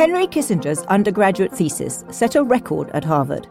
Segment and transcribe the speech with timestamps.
[0.00, 3.48] Henry Kissinger's undergraduate thesis set a record at Harvard.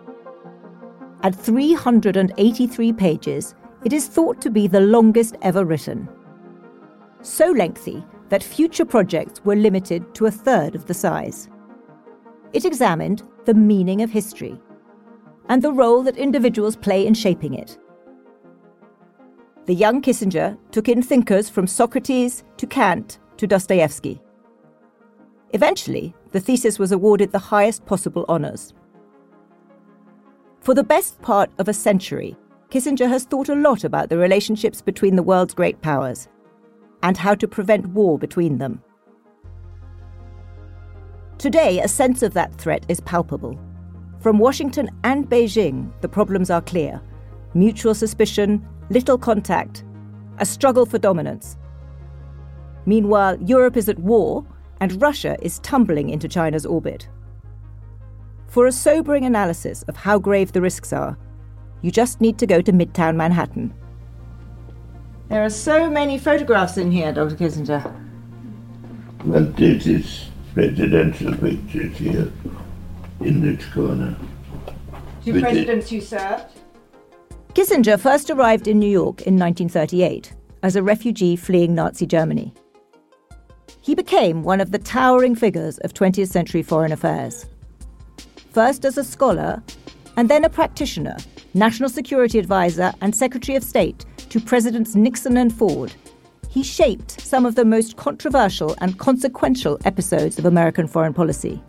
[1.22, 3.54] At 383 pages,
[3.86, 6.10] it is thought to be the longest ever written.
[7.22, 11.50] So lengthy that future projects were limited to a third of the size.
[12.52, 14.60] It examined the meaning of history
[15.50, 17.78] and the role that individuals play in shaping it.
[19.68, 24.20] The young Kissinger took in thinkers from Socrates to Kant to Dostoevsky.
[25.52, 28.74] Eventually, the thesis was awarded the highest possible honours.
[30.62, 32.38] For the best part of a century,
[32.70, 36.28] Kissinger has thought a lot about the relationships between the world's great powers
[37.02, 38.82] and how to prevent war between them.
[41.40, 43.58] Today, a sense of that threat is palpable.
[44.20, 47.02] From Washington and Beijing, the problems are clear
[47.56, 49.84] mutual suspicion, little contact,
[50.38, 51.58] a struggle for dominance.
[52.86, 54.46] Meanwhile, Europe is at war
[54.80, 57.08] and Russia is tumbling into China's orbit.
[58.48, 61.18] For a sobering analysis of how grave the risks are,
[61.82, 63.74] you just need to go to Midtown Manhattan.
[65.30, 67.36] There are so many photographs in here, Dr.
[67.36, 67.86] Kissinger.
[69.24, 72.32] And this is presidential pictures here
[73.22, 74.16] in this corner.
[75.24, 76.46] Two With presidents you served?
[77.54, 80.34] Kissinger first arrived in New York in 1938
[80.64, 82.54] as a refugee fleeing Nazi Germany.
[83.82, 87.46] He became one of the towering figures of 20th century foreign affairs.
[88.52, 89.64] First as a scholar,
[90.18, 91.16] and then a practitioner,
[91.54, 95.94] National Security Advisor, and Secretary of State to Presidents Nixon and Ford,
[96.50, 101.62] he shaped some of the most controversial and consequential episodes of American foreign policy.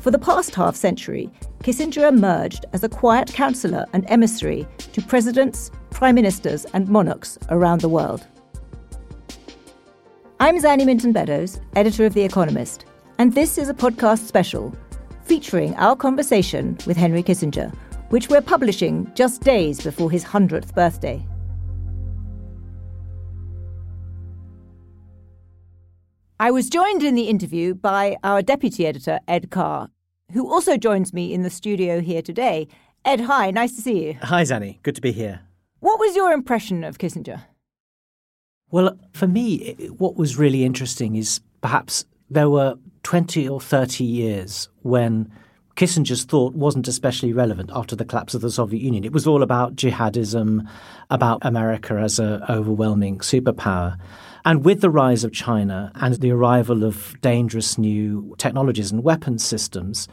[0.00, 1.30] For the past half century,
[1.62, 7.82] Kissinger emerged as a quiet counselor and emissary to presidents, prime ministers, and monarchs around
[7.82, 8.26] the world.
[10.42, 12.86] I'm Zanny Minton Beddoes, editor of The Economist,
[13.18, 14.74] and this is a podcast special
[15.24, 17.70] featuring our conversation with Henry Kissinger,
[18.08, 21.22] which we're publishing just days before his 100th birthday.
[26.40, 29.90] I was joined in the interview by our deputy editor, Ed Carr,
[30.32, 32.66] who also joins me in the studio here today.
[33.04, 34.14] Ed, hi, nice to see you.
[34.22, 34.82] Hi, Zanny.
[34.82, 35.40] Good to be here.
[35.80, 37.42] What was your impression of Kissinger?
[38.70, 44.68] Well, for me, what was really interesting is perhaps there were 20 or 30 years
[44.82, 45.30] when
[45.74, 49.04] Kissinger's thought wasn't especially relevant after the collapse of the Soviet Union.
[49.04, 50.68] It was all about jihadism,
[51.10, 53.98] about America as an overwhelming superpower.
[54.44, 59.44] And with the rise of China and the arrival of dangerous new technologies and weapons
[59.44, 60.06] systems,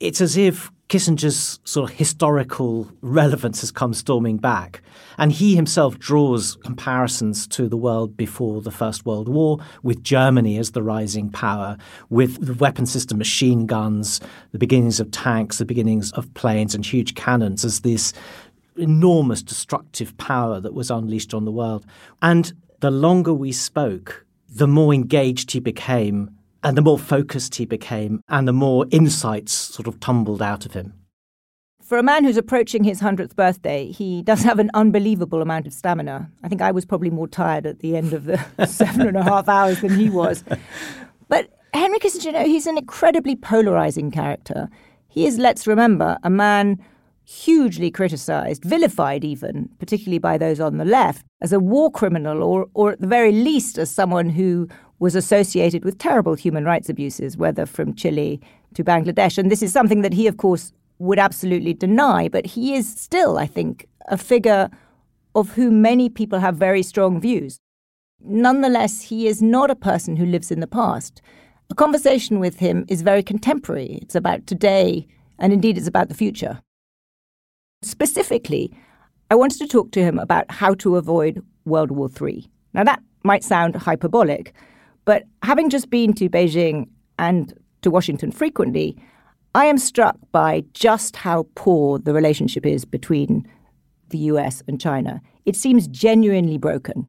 [0.00, 4.82] it's as if Kissinger's sort of historical relevance has come storming back.
[5.18, 10.58] And he himself draws comparisons to the world before the First World War, with Germany
[10.58, 11.76] as the rising power,
[12.08, 14.20] with the weapon system, machine guns,
[14.52, 18.12] the beginnings of tanks, the beginnings of planes and huge cannons as this
[18.76, 21.84] enormous destructive power that was unleashed on the world.
[22.22, 27.64] And the longer we spoke, the more engaged he became and the more focused he
[27.64, 30.94] became, and the more insights sort of tumbled out of him.
[31.82, 35.72] For a man who's approaching his 100th birthday, he does have an unbelievable amount of
[35.72, 36.28] stamina.
[36.42, 39.22] I think I was probably more tired at the end of the seven and a
[39.22, 40.42] half hours than he was.
[41.28, 44.68] But Henry Kissinger, you know, he's an incredibly polarizing character.
[45.06, 46.84] He is, let's remember, a man
[47.24, 52.66] hugely criticized, vilified even, particularly by those on the left, as a war criminal or,
[52.74, 57.36] or at the very least as someone who was associated with terrible human rights abuses,
[57.36, 58.40] whether from Chile
[58.74, 59.38] to Bangladesh.
[59.38, 63.38] And this is something that he, of course, would absolutely deny, but he is still,
[63.38, 64.70] I think, a figure
[65.34, 67.58] of whom many people have very strong views.
[68.22, 71.20] Nonetheless, he is not a person who lives in the past.
[71.68, 73.98] A conversation with him is very contemporary.
[74.00, 75.06] It's about today,
[75.38, 76.60] and indeed, it's about the future.
[77.82, 78.72] Specifically,
[79.30, 82.48] I wanted to talk to him about how to avoid World War III.
[82.72, 84.54] Now, that might sound hyperbolic,
[85.06, 86.88] but having just been to Beijing
[87.18, 88.98] and to Washington frequently,
[89.54, 93.48] I am struck by just how poor the relationship is between
[94.10, 95.22] the US and China.
[95.46, 97.08] It seems genuinely broken.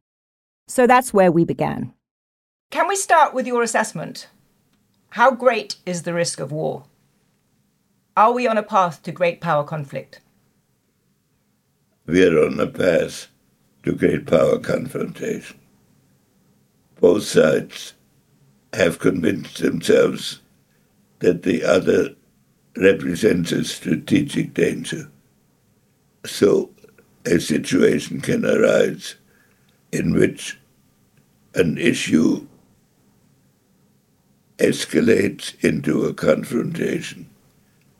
[0.68, 1.92] So that's where we began.
[2.70, 4.28] Can we start with your assessment?
[5.10, 6.84] How great is the risk of war?
[8.16, 10.20] Are we on a path to great power conflict?
[12.06, 13.28] We are on a path
[13.84, 15.58] to great power confrontation.
[17.00, 17.94] Both sides
[18.72, 20.40] have convinced themselves
[21.20, 22.14] that the other
[22.76, 25.10] represents a strategic danger.
[26.24, 26.70] So
[27.24, 29.16] a situation can arise
[29.92, 30.58] in which
[31.54, 32.46] an issue
[34.58, 37.28] escalates into a confrontation.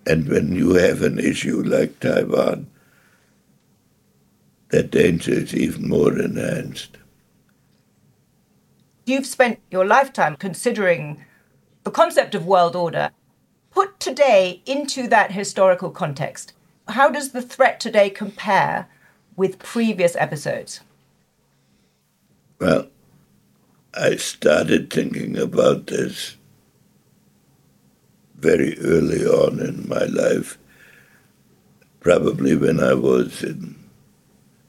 [0.07, 2.67] And when you have an issue like Taiwan,
[4.71, 6.99] that danger is even more enhanced.
[9.09, 11.25] You've spent your lifetime considering
[11.85, 13.11] the concept of world order.
[13.71, 16.53] Put today into that historical context,
[16.89, 18.87] how does the threat today compare
[19.35, 20.81] with previous episodes?
[22.61, 22.89] Well,
[23.95, 26.37] I started thinking about this
[28.37, 30.59] very early on in my life,
[32.01, 33.75] probably when I was in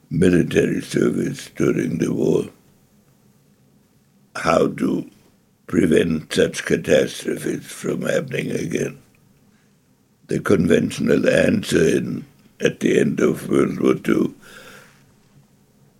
[0.08, 2.44] military service during the war
[4.36, 5.10] how to
[5.66, 9.00] prevent such catastrophes from happening again.
[10.28, 12.24] The conventional answer in,
[12.60, 14.34] at the end of World War II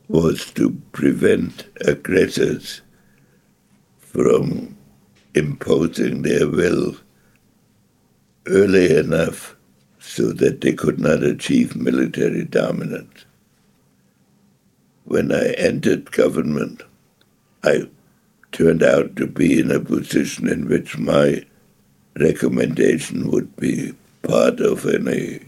[0.08, 2.80] was to prevent aggressors
[3.98, 4.76] from
[5.34, 6.96] imposing their will
[8.46, 9.56] early enough
[10.00, 13.24] so that they could not achieve military dominance.
[15.04, 16.82] When I entered government,
[17.62, 17.88] I
[18.52, 21.44] turned out to be in a position in which my
[22.18, 25.40] recommendation would be part of any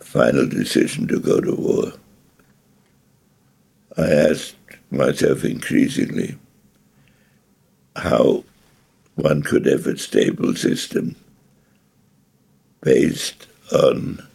[0.00, 1.92] final decision to go to war.
[3.96, 4.56] I asked
[4.90, 6.36] myself increasingly
[7.96, 8.44] how
[9.14, 11.16] one could have a stable system
[12.82, 14.26] based on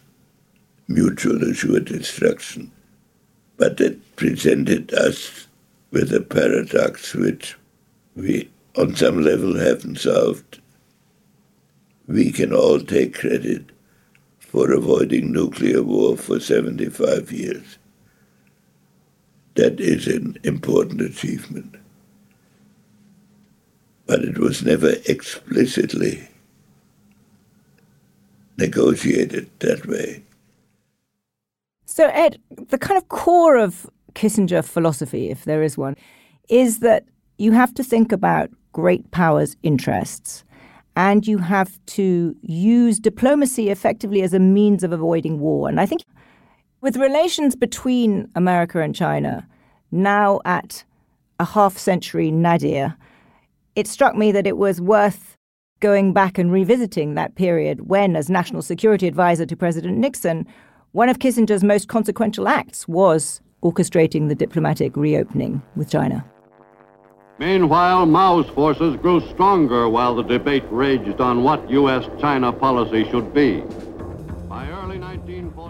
[0.88, 2.70] mutual assured destruction.
[3.56, 5.46] But it presented us
[5.90, 7.56] with a paradox which
[8.14, 10.60] we, on some level, haven't solved.
[12.06, 13.70] We can all take credit
[14.38, 17.78] for avoiding nuclear war for 75 years.
[19.54, 21.76] That is an important achievement.
[24.06, 26.28] But it was never explicitly
[28.58, 30.22] negotiated that way.
[31.86, 32.38] So, Ed,
[32.68, 35.96] the kind of core of Kissinger philosophy, if there is one,
[36.48, 37.04] is that
[37.42, 40.44] you have to think about great powers' interests
[40.94, 45.68] and you have to use diplomacy effectively as a means of avoiding war.
[45.68, 46.02] And I think
[46.80, 49.44] with relations between America and China
[49.90, 50.84] now at
[51.40, 52.96] a half century nadir,
[53.74, 55.36] it struck me that it was worth
[55.80, 60.46] going back and revisiting that period when, as National Security Advisor to President Nixon,
[60.92, 66.24] one of Kissinger's most consequential acts was orchestrating the diplomatic reopening with China.
[67.38, 72.08] Meanwhile, Mao's forces grew stronger while the debate raged on what U.S.
[72.20, 73.64] China policy should be.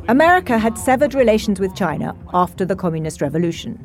[0.09, 3.79] America had severed relations with China after the Communist Revolution.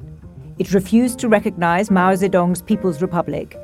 [0.57, 3.60] It refused to recognize Mao Zedong's People's Republic,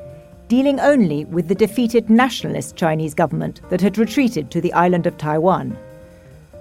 [0.46, 5.18] dealing only with the defeated nationalist Chinese government that had retreated to the island of
[5.18, 5.76] Taiwan.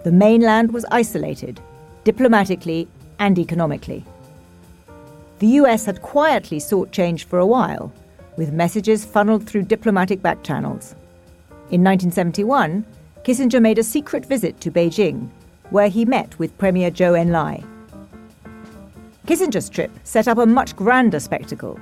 [0.03, 1.61] The mainland was isolated,
[2.03, 2.87] diplomatically
[3.19, 4.03] and economically
[5.39, 7.91] the US had quietly sought change for a while,
[8.37, 10.95] with messages funneled through diplomatic back channels.
[11.71, 12.85] In 1971,
[13.23, 15.29] Kissinger made a secret visit to Beijing,
[15.69, 17.63] where he met with Premier Zhou Enlai.
[19.25, 21.79] Kissinger's trip set up a much grander spectacle.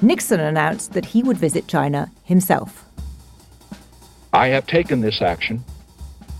[0.00, 2.84] Nixon announced that he would visit China himself.
[4.32, 5.64] I have taken this action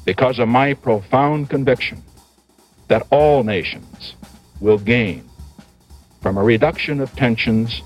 [0.05, 2.03] because of my profound conviction
[2.89, 4.15] that all nations
[4.61, 5.25] will gain
[6.20, 7.82] from a reduction of tensions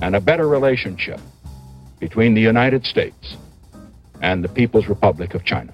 [0.00, 1.20] and a better relationship
[1.98, 3.36] between the United States
[4.22, 5.72] and the People's Republic of China.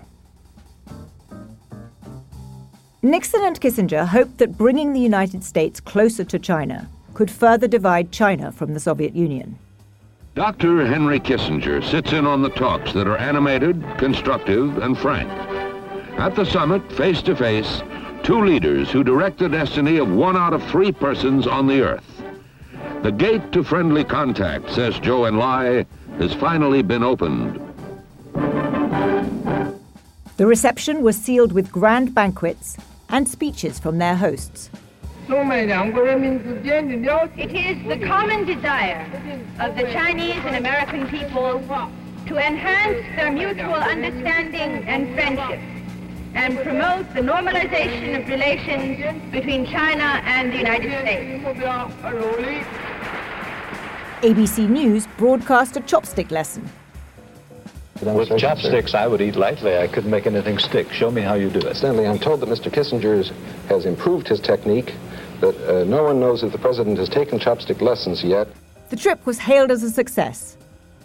[3.02, 8.10] Nixon and Kissinger hoped that bringing the United States closer to China could further divide
[8.10, 9.58] China from the Soviet Union.
[10.34, 10.86] Dr.
[10.86, 15.30] Henry Kissinger sits in on the talks that are animated, constructive, and frank.
[16.18, 17.82] At the summit, face to face,
[18.24, 22.22] two leaders who direct the destiny of one out of three persons on the earth.
[23.02, 25.84] The gate to friendly contact, says Zhou Enlai,
[26.18, 27.60] has finally been opened.
[30.38, 32.78] The reception was sealed with grand banquets,
[33.10, 34.70] and speeches from their hosts.
[35.28, 35.34] It
[37.54, 39.04] is the common desire
[39.60, 41.60] of the Chinese and American people
[42.26, 45.60] to enhance their mutual understanding and friendship
[46.34, 51.44] and promote the normalization of relations between China and the United States.
[54.22, 56.68] ABC News broadcast a chopstick lesson.
[58.02, 59.78] With chopsticks, I would eat lightly.
[59.78, 60.92] I couldn't make anything stick.
[60.92, 61.76] Show me how you do it.
[61.76, 62.70] Stanley, I'm told that Mr.
[62.70, 63.30] Kissinger
[63.68, 64.94] has improved his technique,
[65.40, 68.48] but uh, no one knows if the president has taken chopstick lessons yet.
[68.90, 70.56] The trip was hailed as a success.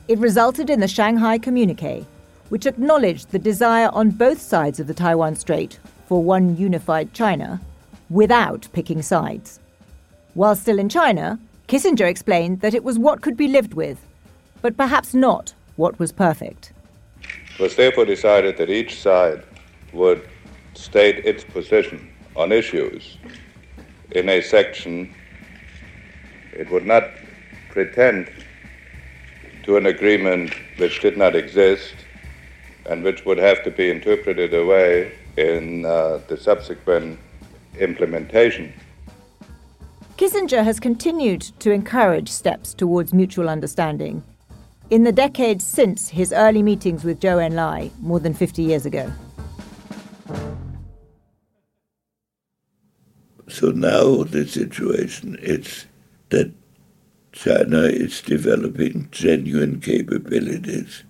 [0.07, 2.05] It resulted in the Shanghai Communique,
[2.49, 7.61] which acknowledged the desire on both sides of the Taiwan Strait for one unified China
[8.09, 9.59] without picking sides.
[10.33, 13.99] While still in China, Kissinger explained that it was what could be lived with,
[14.61, 16.73] but perhaps not what was perfect.
[17.53, 19.43] It was therefore decided that each side
[19.93, 20.27] would
[20.73, 23.17] state its position on issues
[24.11, 25.13] in a section.
[26.53, 27.03] It would not
[27.69, 28.31] pretend
[29.63, 31.93] to an agreement which did not exist
[32.89, 37.19] and which would have to be interpreted away in uh, the subsequent
[37.79, 38.74] implementation.
[40.17, 44.24] Kissinger has continued to encourage steps towards mutual understanding
[44.89, 49.12] in the decades since his early meetings with Zhou Enlai more than 50 years ago.
[53.48, 55.86] So now the situation is
[56.29, 56.51] that
[57.31, 61.03] China is developing genuine capabilities,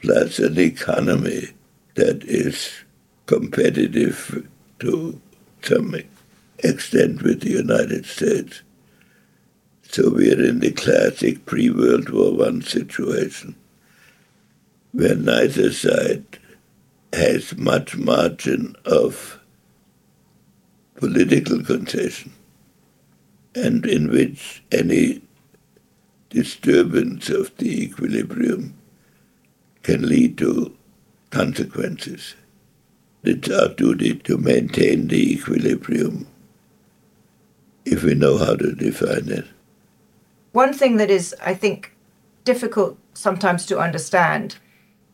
[0.00, 1.48] plus an economy
[1.94, 2.70] that is
[3.26, 4.46] competitive
[4.78, 5.20] to
[5.62, 5.94] some
[6.58, 8.62] extent with the United States.
[9.82, 13.56] So we are in the classic pre-World War I situation,
[14.92, 16.24] where neither side
[17.12, 19.40] has much margin of
[20.94, 22.32] political concession,
[23.54, 25.22] and in which any
[26.28, 28.74] disturbance of the equilibrium
[29.82, 30.76] can lead to
[31.30, 32.34] consequences.
[33.22, 36.26] It's our duty to maintain the equilibrium
[37.84, 39.46] if we know how to define it.
[40.52, 41.94] One thing that is, I think,
[42.44, 44.56] difficult sometimes to understand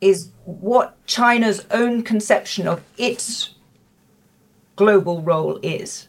[0.01, 3.55] is what China's own conception of its
[4.77, 6.09] global role is.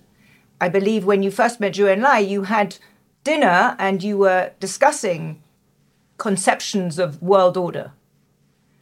[0.60, 2.78] I believe when you first met Zhou Enlai, you had
[3.24, 5.42] dinner and you were discussing
[6.18, 7.92] conceptions of world order.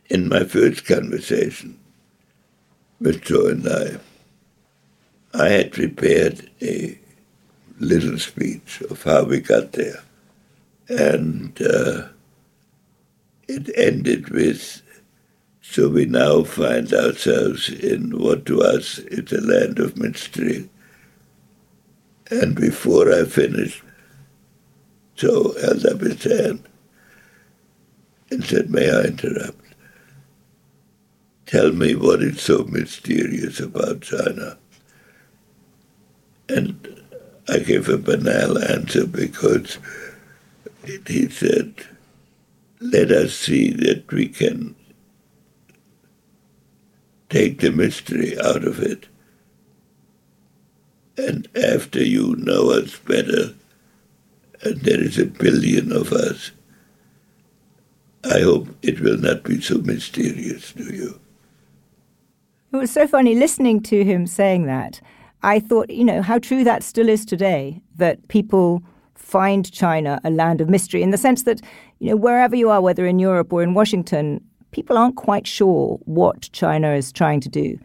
[0.07, 1.79] In my first conversation
[2.99, 3.99] with Zhou Enlai,
[5.33, 6.97] I I had prepared a
[7.79, 10.03] little speech of how we got there.
[10.87, 12.09] And uh,
[13.47, 14.81] it ended with
[15.61, 20.69] so we now find ourselves in what to us is a land of mystery.
[22.29, 23.81] And before I finished,
[25.17, 26.63] Zhou held up his hand
[28.29, 29.64] and said, May I interrupt?
[31.45, 34.57] Tell me what is so mysterious about China.
[36.49, 37.03] And
[37.47, 39.77] I gave a banal answer because
[41.05, 41.75] he said,
[42.79, 44.75] Let us see that we can
[47.29, 49.07] take the mystery out of it.
[51.17, 53.53] And after you know us better,
[54.63, 56.51] and there is a billion of us,
[58.23, 61.19] I hope it will not be so mysterious to you.
[62.75, 64.99] It was so funny listening to him saying that.
[65.43, 70.29] I thought, you know, how true that still is today that people find China a
[70.29, 71.61] land of mystery in the sense that,
[71.99, 74.41] you know, wherever you are, whether in Europe or in Washington,
[74.71, 77.79] people aren't quite sure what China is trying to do.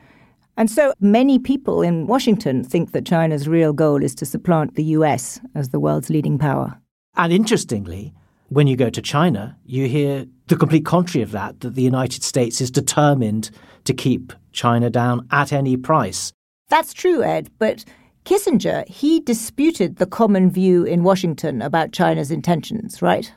[0.57, 4.85] And so many people in Washington think that China's real goal is to supplant the
[4.99, 6.77] US as the world's leading power.
[7.15, 8.13] And interestingly,
[8.49, 12.25] when you go to China, you hear the complete contrary of that, that the United
[12.25, 13.53] States is determined
[13.91, 16.33] to keep China down at any price.
[16.69, 17.85] That's true, Ed, but
[18.25, 23.33] Kissinger, he disputed the common view in Washington about China's intentions, right?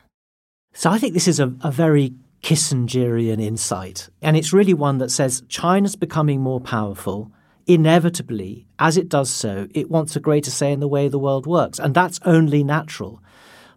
[0.73, 4.09] So I think this is a, a very Kissingerian insight.
[4.21, 7.31] And it's really one that says China's becoming more powerful.
[7.65, 11.47] Inevitably, as it does so, it wants a greater say in the way the world
[11.47, 11.79] works.
[11.79, 13.22] And that's only natural.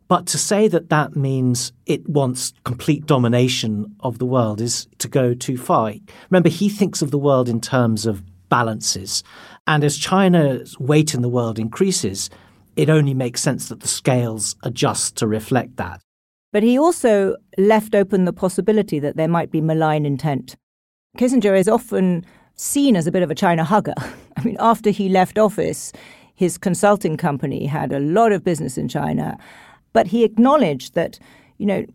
[0.08, 5.08] But to say that that means it wants complete domination of the world is to
[5.08, 5.94] go too far.
[6.30, 9.24] Remember, he thinks of the world in terms of balances.
[9.66, 12.30] And as China's weight in the world increases,
[12.76, 16.00] it only makes sense that the scales adjust to reflect that.
[16.52, 20.56] But he also left open the possibility that there might be malign intent.
[21.18, 23.94] Kissinger is often seen as a bit of a China hugger.
[24.36, 25.92] I mean, after he left office,
[26.34, 29.38] his consulting company had a lot of business in China,
[29.96, 31.18] but he acknowledged that,
[31.56, 31.86] you know,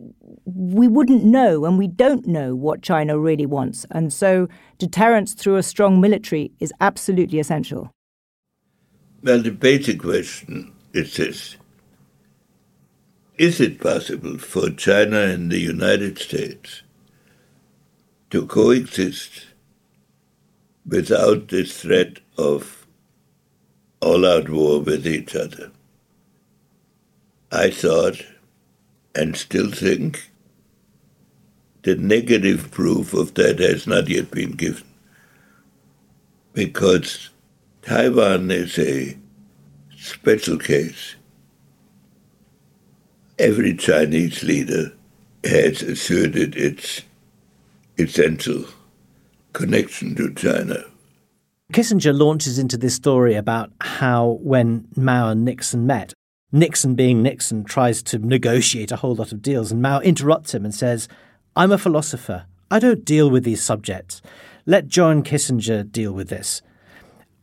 [0.46, 3.86] we wouldn't know and we don't know what China really wants.
[3.92, 7.92] And so deterrence through a strong military is absolutely essential.
[9.22, 11.58] Well, the basic question is this
[13.38, 16.82] Is it possible for China and the United States
[18.32, 19.46] to coexist
[20.88, 22.88] without this threat of
[24.02, 25.72] all out war with each other?
[27.52, 28.24] I thought
[29.14, 30.32] and still think
[31.84, 34.88] the negative proof of that has not yet been given.
[36.54, 37.30] Because
[37.82, 39.18] Taiwan is a
[39.98, 41.16] special case.
[43.40, 44.94] Every Chinese leader
[45.44, 47.02] has asserted its
[47.98, 48.66] essential
[49.54, 50.86] connection to China.
[51.74, 56.14] Kissinger launches into this story about how when Mao and Nixon met,
[56.52, 60.66] Nixon, being Nixon, tries to negotiate a whole lot of deals, and Mao interrupts him
[60.66, 61.08] and says,
[61.56, 62.46] I'm a philosopher.
[62.70, 64.22] I don't deal with these subjects.
[64.66, 66.62] Let John Kissinger deal with this.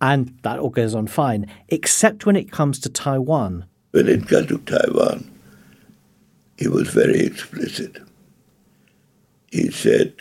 [0.00, 3.67] And that all goes on fine, except when it comes to Taiwan.
[3.91, 5.31] When it got to Taiwan,
[6.57, 7.97] he was very explicit.
[9.50, 10.15] He said,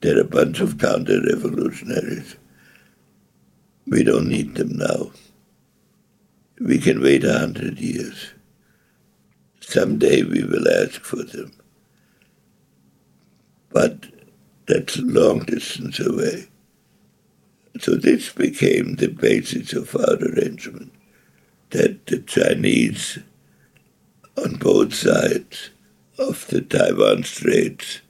[0.00, 2.36] they're a bunch of counter revolutionaries.
[3.86, 5.10] We don't need them now.
[6.60, 8.32] We can wait a hundred years.
[9.60, 11.52] Someday we will ask for them.
[13.70, 14.06] But
[14.66, 16.48] that's a long distance away.
[17.80, 20.92] So this became the basis of our arrangement
[21.70, 23.18] that the Chinese
[24.36, 25.70] on both sides
[26.18, 28.00] of the Taiwan Straits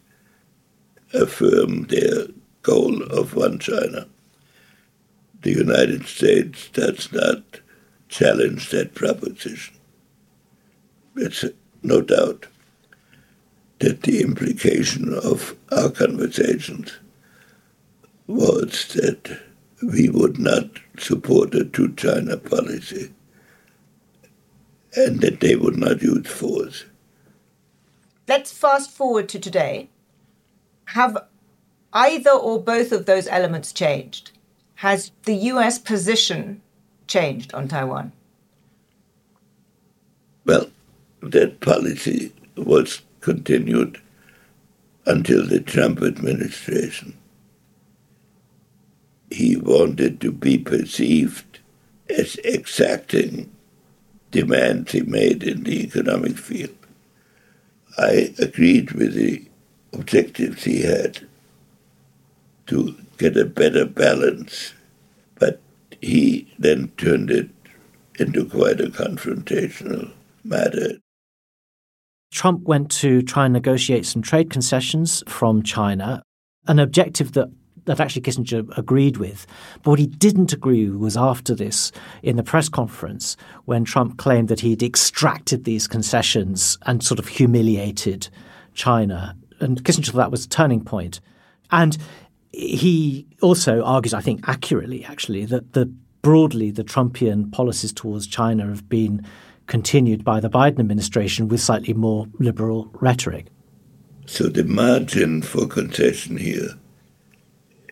[1.14, 2.26] affirm their
[2.62, 4.06] goal of one China.
[5.40, 7.60] The United States does not
[8.14, 9.74] challenge that proposition.
[11.16, 11.44] It's
[11.82, 12.46] no doubt
[13.80, 16.92] that the implication of our conversations
[18.28, 19.40] was that
[19.82, 23.12] we would not support a two China policy
[24.94, 26.84] and that they would not use force.
[28.28, 29.90] Let's fast forward to today.
[30.86, 31.18] Have
[31.92, 34.30] either or both of those elements changed?
[34.76, 36.62] Has the US position
[37.14, 38.10] changed on Taiwan?
[40.44, 40.66] Well,
[41.22, 44.00] that policy was continued
[45.06, 47.16] until the Trump administration
[49.30, 51.60] he wanted to be perceived
[52.08, 53.50] as exacting
[54.32, 56.76] demands he made in the economic field.
[57.96, 59.44] I agreed with the
[59.92, 61.20] objectives he had
[62.66, 64.74] to get a better balance,
[66.04, 67.48] he then turned it
[68.18, 70.12] into quite a confrontational
[70.44, 70.98] matter.
[72.30, 76.22] Trump went to try and negotiate some trade concessions from China,
[76.66, 77.48] an objective that
[77.86, 79.46] that actually Kissinger agreed with.
[79.82, 83.36] But what he didn't agree with was after this in the press conference
[83.66, 88.30] when Trump claimed that he'd extracted these concessions and sort of humiliated
[88.72, 89.36] China.
[89.60, 91.20] And Kissinger thought that was a turning point.
[91.70, 91.98] And
[92.56, 95.86] he also argues, I think accurately actually, that the
[96.22, 99.26] broadly the Trumpian policies towards China have been
[99.66, 103.46] continued by the Biden administration with slightly more liberal rhetoric.
[104.26, 106.70] So the margin for concession here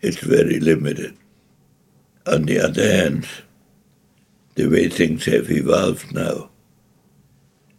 [0.01, 1.15] is very limited.
[2.25, 3.27] On the other hand,
[4.55, 6.49] the way things have evolved now,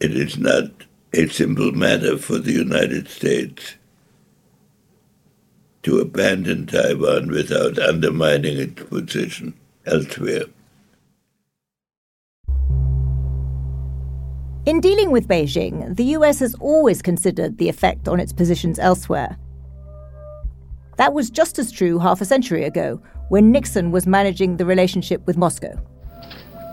[0.00, 0.70] it is not
[1.12, 3.76] a simple matter for the United States
[5.84, 9.54] to abandon Taiwan without undermining its position
[9.86, 10.44] elsewhere.
[14.66, 19.36] In dealing with Beijing, the US has always considered the effect on its positions elsewhere.
[20.96, 25.26] That was just as true half a century ago, when Nixon was managing the relationship
[25.26, 25.78] with Moscow.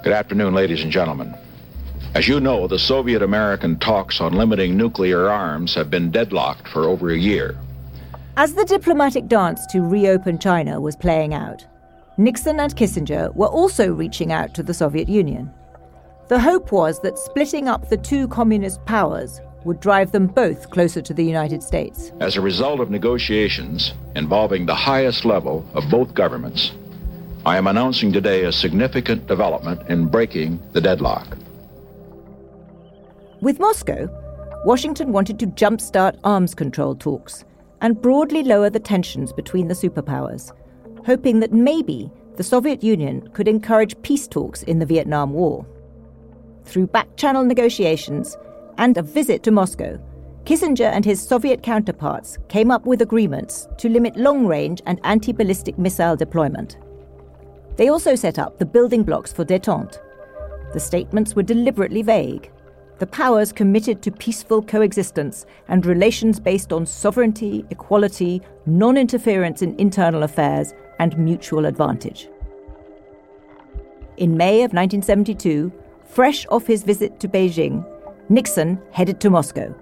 [0.04, 1.36] Good afternoon, ladies and gentlemen.
[2.13, 6.86] As you know, the Soviet American talks on limiting nuclear arms have been deadlocked for
[6.86, 7.58] over a year.
[8.38, 11.65] As the diplomatic dance to reopen China was playing out,
[12.17, 15.52] Nixon and Kissinger were also reaching out to the Soviet Union.
[16.30, 21.02] The hope was that splitting up the two communist powers would drive them both closer
[21.02, 22.13] to the United States.
[22.22, 26.72] As a result of negotiations involving the highest level of both governments,
[27.46, 31.38] I am announcing today a significant development in breaking the deadlock.
[33.41, 34.08] With Moscow,
[34.63, 37.44] Washington wanted to jumpstart arms control talks
[37.82, 40.52] and broadly lower the tensions between the superpowers,
[41.06, 45.65] hoping that maybe the Soviet Union could encourage peace talks in the Vietnam War.
[46.63, 48.38] Through back channel negotiations
[48.78, 50.00] and a visit to Moscow,
[50.46, 55.32] Kissinger and his Soviet counterparts came up with agreements to limit long range and anti
[55.32, 56.78] ballistic missile deployment.
[57.76, 60.00] They also set up the building blocks for detente.
[60.74, 62.52] The statements were deliberately vague.
[63.02, 69.74] The powers committed to peaceful coexistence and relations based on sovereignty, equality, non interference in
[69.80, 72.30] internal affairs, and mutual advantage.
[74.18, 75.72] In May of 1972,
[76.10, 77.84] fresh off his visit to Beijing,
[78.30, 79.74] Nixon headed to Moscow.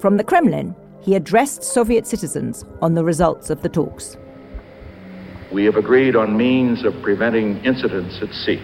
[0.00, 4.18] From the Kremlin, he addressed Soviet citizens on the results of the talks.
[5.50, 8.60] We have agreed on means of preventing incidents at sea.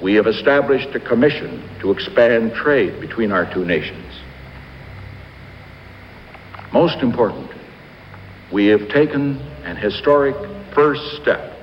[0.00, 4.04] We have established a commission to expand trade between our two nations.
[6.72, 7.50] Most important,
[8.52, 10.36] we have taken an historic
[10.74, 11.56] first step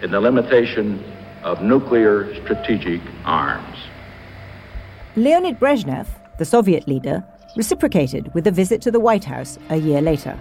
[0.00, 1.02] in the limitation
[1.42, 3.76] of nuclear strategic arms.
[5.16, 6.06] Leonid Brezhnev,
[6.38, 7.24] the Soviet leader,
[7.56, 10.38] reciprocated with a visit to the White House a year later.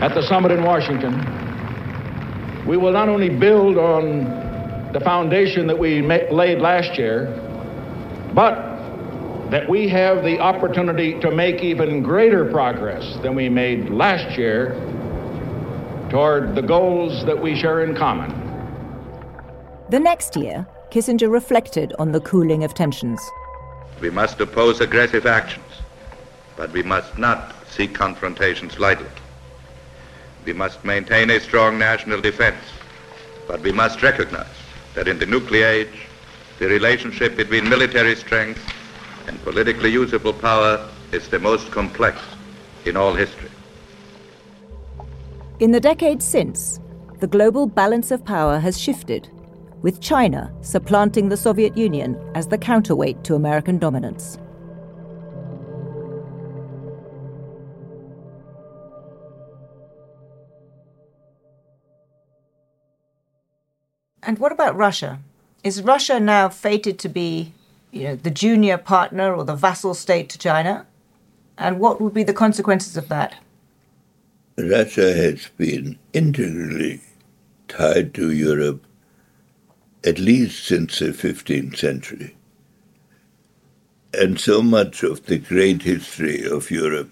[0.00, 1.14] At the summit in Washington,
[2.66, 7.26] we will not only build on the foundation that we laid last year,
[8.34, 8.54] but
[9.50, 14.72] that we have the opportunity to make even greater progress than we made last year
[16.08, 18.30] toward the goals that we share in common.
[19.90, 23.20] The next year, Kissinger reflected on the cooling of tensions.
[24.00, 25.66] We must oppose aggressive actions,
[26.56, 29.06] but we must not seek confrontations lightly.
[30.44, 32.62] We must maintain a strong national defense,
[33.46, 34.46] but we must recognize
[34.94, 36.06] that in the nuclear age,
[36.58, 38.60] the relationship between military strength
[39.26, 42.18] and politically usable power is the most complex
[42.84, 43.50] in all history.
[45.58, 46.80] In the decades since,
[47.18, 49.28] the global balance of power has shifted
[49.82, 54.38] with China supplanting the Soviet Union as the counterweight to American dominance.
[64.22, 65.20] And what about Russia?
[65.64, 67.52] Is Russia now fated to be,
[67.90, 70.86] you know, the junior partner or the vassal state to China?
[71.56, 73.36] And what would be the consequences of that?
[74.58, 77.00] Russia has been integrally
[77.68, 78.84] tied to Europe
[80.04, 82.36] at least since the 15th century.
[84.12, 87.10] And so much of the great history of Europe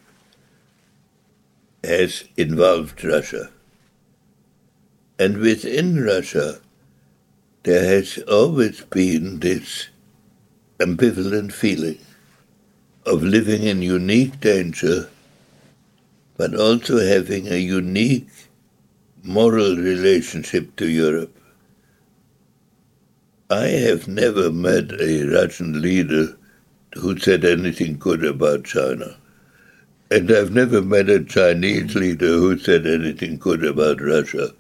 [1.84, 3.50] has involved Russia.
[5.18, 6.60] And within Russia,
[7.68, 9.88] there has always been this
[10.78, 11.98] ambivalent feeling
[13.04, 15.10] of living in unique danger,
[16.38, 18.30] but also having a unique
[19.22, 21.36] moral relationship to Europe.
[23.50, 26.38] I have never met a Russian leader
[26.94, 29.14] who said anything good about China.
[30.10, 34.54] And I've never met a Chinese leader who said anything good about Russia.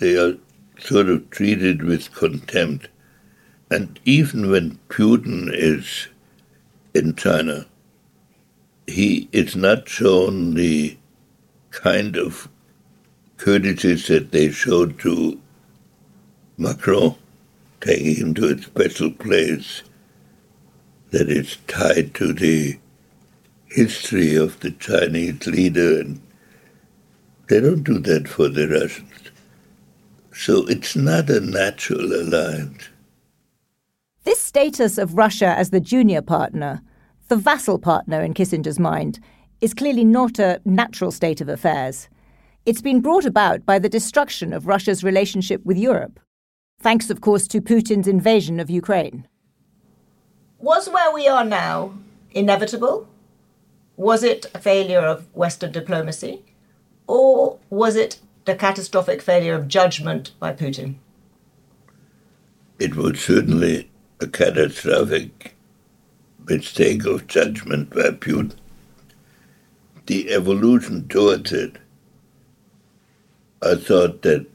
[0.00, 0.34] They are
[0.78, 2.88] sort of treated with contempt.
[3.70, 6.08] And even when Putin is
[6.94, 7.66] in China,
[8.86, 10.96] he is not shown the
[11.70, 12.48] kind of
[13.36, 15.40] courtesies that they showed to
[16.56, 17.16] Macron
[17.80, 19.82] taking him to a special place
[21.10, 22.78] that is tied to the
[23.66, 26.20] history of the Chinese leader, and
[27.48, 29.15] they don't do that for the Russians.
[30.36, 32.88] So it's not a natural alliance.
[34.24, 36.82] This status of Russia as the junior partner,
[37.28, 39.18] the vassal partner in Kissinger's mind,
[39.60, 42.08] is clearly not a natural state of affairs.
[42.66, 46.20] It's been brought about by the destruction of Russia's relationship with Europe
[46.80, 49.26] thanks, of course, to Putin's invasion of Ukraine.
[50.58, 51.94] Was where we are now
[52.30, 53.08] inevitable?
[53.96, 56.44] Was it a failure of Western diplomacy?
[57.06, 60.94] Or was it the catastrophic failure of judgment by Putin?
[62.78, 65.54] It was certainly a catastrophic
[66.48, 68.54] mistake of judgment by Putin.
[70.06, 71.76] The evolution towards it,
[73.60, 74.46] I thought that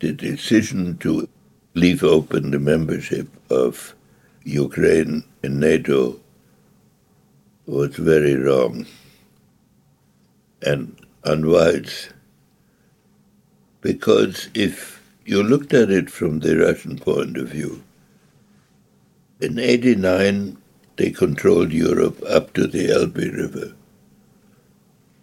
[0.00, 1.28] the decision to
[1.74, 3.94] leave open the membership of
[4.44, 6.18] Ukraine in NATO
[7.66, 8.86] was very wrong
[10.62, 12.08] and unwise.
[13.86, 17.84] Because if you looked at it from the Russian point of view,
[19.40, 20.58] in 89
[20.96, 23.74] they controlled Europe up to the Elbe River.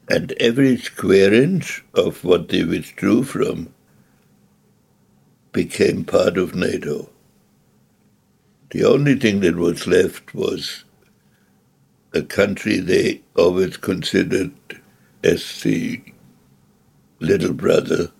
[0.10, 3.74] And every square inch of what they withdrew from
[5.52, 7.10] became part of NATO.
[8.70, 10.86] The only thing that was left was
[12.14, 14.54] a country they always considered
[15.22, 16.02] as the
[17.20, 18.14] little brother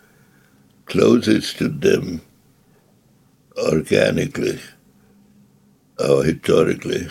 [0.86, 2.22] closest to them
[3.58, 4.60] organically
[6.00, 7.10] or historically.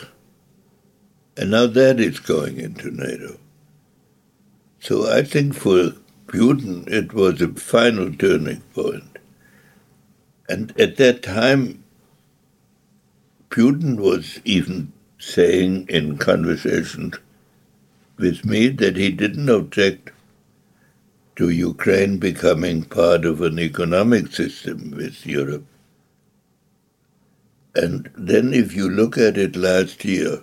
[1.37, 3.39] And now that is going into NATO.
[4.81, 5.93] So I think for
[6.27, 9.19] Putin it was a final turning point.
[10.49, 11.85] And at that time,
[13.49, 17.15] Putin was even saying in conversations
[18.17, 20.11] with me that he didn't object
[21.43, 25.67] to Ukraine becoming part of an economic system with Europe.
[27.75, 30.39] And then, if you look at it last year,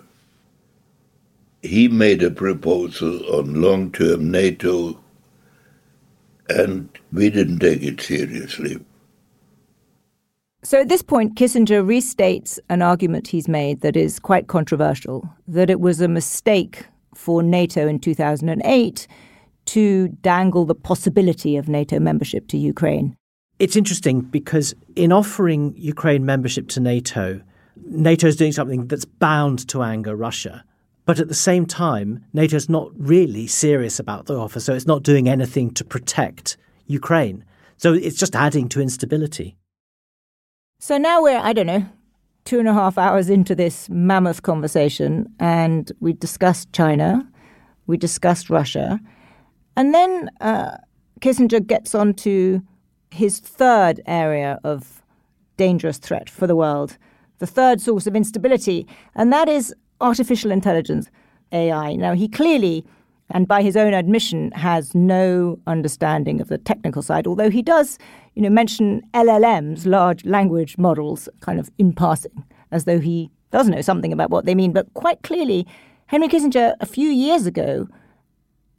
[1.62, 5.00] he made a proposal on long term NATO,
[6.50, 8.78] and we didn't take it seriously.
[10.62, 15.70] So at this point, Kissinger restates an argument he's made that is quite controversial that
[15.70, 16.84] it was a mistake
[17.14, 19.08] for NATO in 2008
[19.70, 23.16] to dangle the possibility of NATO membership to Ukraine.
[23.60, 27.40] It's interesting because in offering Ukraine membership to NATO,
[27.76, 30.64] NATO is doing something that's bound to anger Russia.
[31.04, 34.88] But at the same time, NATO is not really serious about the offer, so it's
[34.88, 36.56] not doing anything to protect
[36.86, 37.44] Ukraine.
[37.76, 39.56] So it's just adding to instability.
[40.80, 41.86] So now we're, I don't know,
[42.44, 47.28] two and a half hours into this mammoth conversation, and we discussed China,
[47.86, 48.98] we discussed Russia,
[49.76, 50.76] and then uh,
[51.20, 52.62] Kissinger gets on to
[53.10, 55.02] his third area of
[55.56, 56.96] dangerous threat for the world,
[57.38, 61.10] the third source of instability, and that is artificial intelligence,
[61.52, 61.94] AI.
[61.96, 62.84] Now, he clearly,
[63.30, 67.98] and by his own admission, has no understanding of the technical side, although he does
[68.34, 73.68] you know, mention LLMs, large language models, kind of in passing, as though he does
[73.68, 74.72] know something about what they mean.
[74.72, 75.66] But quite clearly,
[76.06, 77.88] Henry Kissinger, a few years ago,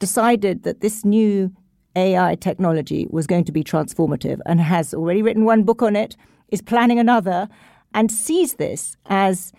[0.02, 1.52] decided that this new
[1.94, 6.16] AI technology was going to be transformative and has already written one book on it,
[6.48, 7.48] is planning another,
[7.94, 9.52] and sees this as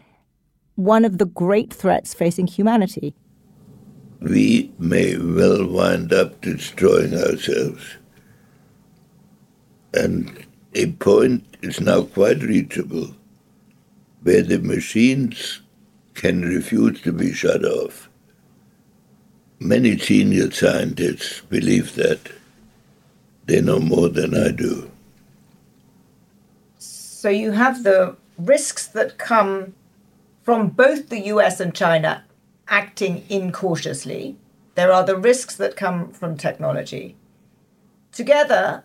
[0.76, 3.16] one of the great threats facing humanity.
[4.20, 7.96] We may well wind up destroying ourselves
[9.94, 13.16] and a point is now quite reachable
[14.24, 15.62] where the machines
[16.16, 18.10] can refuse to be shut off.
[19.64, 22.20] Many senior scientists believe that.
[23.46, 24.92] They know more than I do.
[26.78, 29.74] So you have the risks that come
[30.42, 32.26] from both the US and China
[32.68, 34.36] acting incautiously.
[34.76, 37.16] There are the risks that come from technology.
[38.12, 38.84] Together,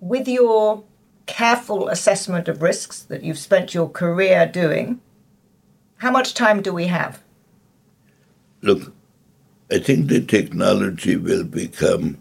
[0.00, 0.82] with your
[1.26, 5.00] careful assessment of risks that you've spent your career doing,
[5.98, 7.22] how much time do we have?
[8.60, 8.92] Look,
[9.70, 12.18] I think the technology will become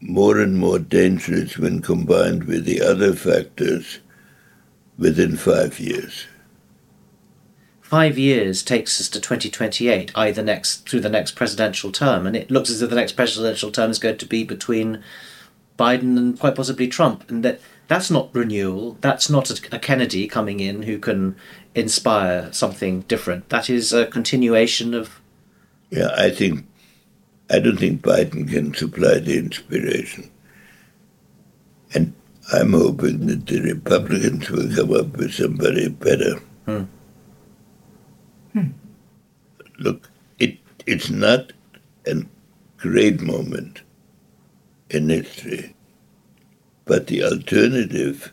[0.00, 4.00] more and more dangerous when combined with the other factors
[4.98, 6.26] within five years.
[7.80, 12.50] Five years takes us to 2028, either next through the next presidential term, and it
[12.50, 15.04] looks as if the next presidential term is going to be between
[15.78, 18.98] Biden and quite possibly Trump, and that that's not renewal.
[19.02, 21.36] That's not a, a Kennedy coming in who can
[21.76, 23.50] inspire something different.
[23.50, 25.20] That is a continuation of.
[25.90, 26.66] Yeah, I think.
[27.48, 30.30] I don't think Biden can supply the inspiration.
[31.94, 32.12] And
[32.52, 36.40] I'm hoping that the Republicans will come up with somebody better.
[36.64, 36.82] Hmm.
[38.52, 38.70] Hmm.
[39.78, 41.52] Look, it it's not
[42.06, 42.24] a
[42.78, 43.82] great moment
[44.90, 45.74] in history.
[46.84, 48.32] But the alternative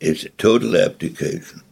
[0.00, 1.62] is total abdication.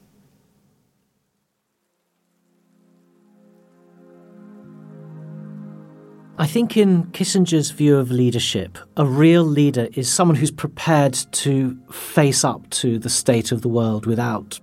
[6.41, 11.77] I think, in Kissinger's view of leadership, a real leader is someone who's prepared to
[11.91, 14.61] face up to the state of the world without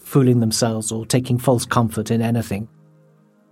[0.00, 2.68] fooling themselves or taking false comfort in anything.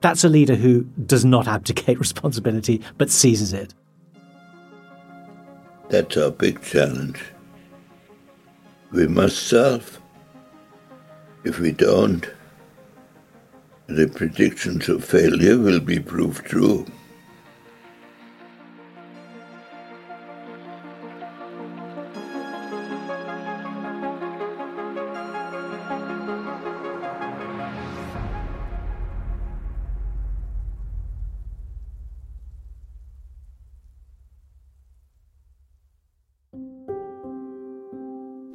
[0.00, 3.72] That's a leader who does not abdicate responsibility but seizes it.
[5.90, 7.22] That's our big challenge.
[8.90, 10.00] We must solve.
[11.44, 12.28] If we don't,
[13.86, 16.84] the predictions of failure will be proved true.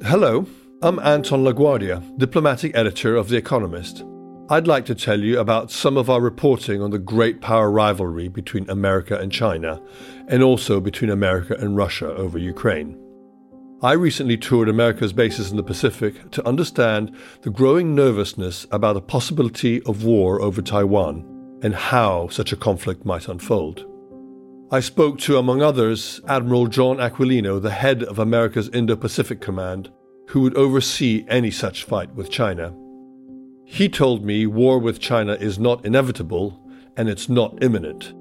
[0.06, 0.46] Hello,
[0.82, 4.04] I'm Anton La Guardia, diplomatic editor of The Economist.
[4.48, 8.28] I'd like to tell you about some of our reporting on the great power rivalry
[8.28, 9.82] between America and China,
[10.28, 12.96] and also between America and Russia over Ukraine.
[13.82, 19.02] I recently toured America's bases in the Pacific to understand the growing nervousness about the
[19.02, 23.84] possibility of war over Taiwan and how such a conflict might unfold.
[24.68, 29.92] I spoke to, among others, Admiral John Aquilino, the head of America's Indo Pacific Command,
[30.30, 32.74] who would oversee any such fight with China.
[33.64, 36.60] He told me war with China is not inevitable
[36.96, 38.12] and it's not imminent.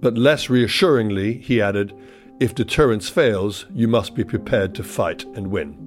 [0.00, 1.94] But less reassuringly, he added,
[2.40, 5.78] if deterrence fails, you must be prepared to fight and win.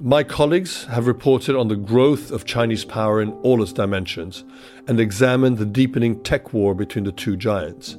[0.00, 4.44] My colleagues have reported on the growth of Chinese power in all its dimensions
[4.86, 7.96] and examined the deepening tech war between the two giants.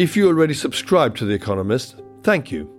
[0.00, 2.70] If you already subscribe to The Economist, thank you.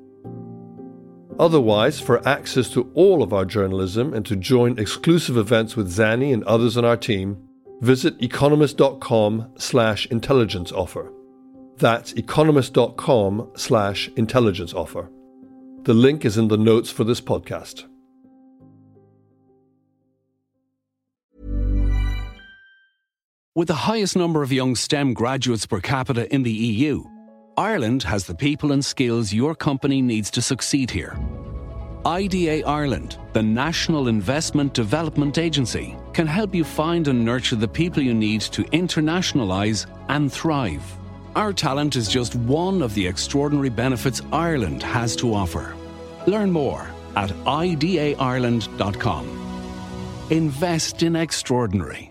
[1.38, 6.34] Otherwise, for access to all of our journalism and to join exclusive events with Zanny
[6.34, 7.38] and others on our team,
[7.82, 11.14] visit economist.com slash intelligence offer.
[11.78, 15.08] That's economist.com slash intelligence offer.
[15.84, 17.86] The link is in the notes for this podcast.
[23.54, 27.04] With the highest number of young STEM graduates per capita in the EU,
[27.62, 31.16] Ireland has the people and skills your company needs to succeed here.
[32.04, 38.02] IDA Ireland, the National Investment Development Agency, can help you find and nurture the people
[38.02, 40.84] you need to internationalise and thrive.
[41.36, 45.76] Our talent is just one of the extraordinary benefits Ireland has to offer.
[46.26, 49.26] Learn more at idaireland.com.
[50.32, 52.11] Invest in extraordinary.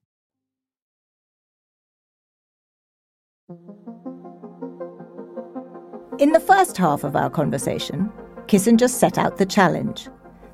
[6.19, 8.11] In the first half of our conversation,
[8.47, 10.07] Kissinger set out the challenge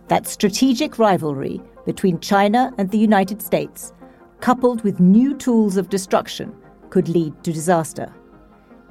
[0.08, 3.94] that strategic rivalry between China and the United States,
[4.40, 6.56] coupled with new tools of destruction
[6.90, 8.14] could lead to disaster.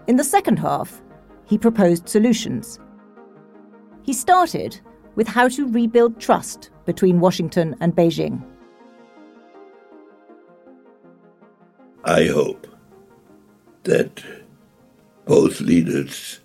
[0.07, 1.01] In the second half,
[1.47, 2.79] he proposed solutions.
[4.03, 4.79] He started
[5.15, 8.45] with how to rebuild trust between Washington and Beijing.
[12.05, 12.67] I hope
[13.87, 14.23] that
[15.25, 16.41] both leaders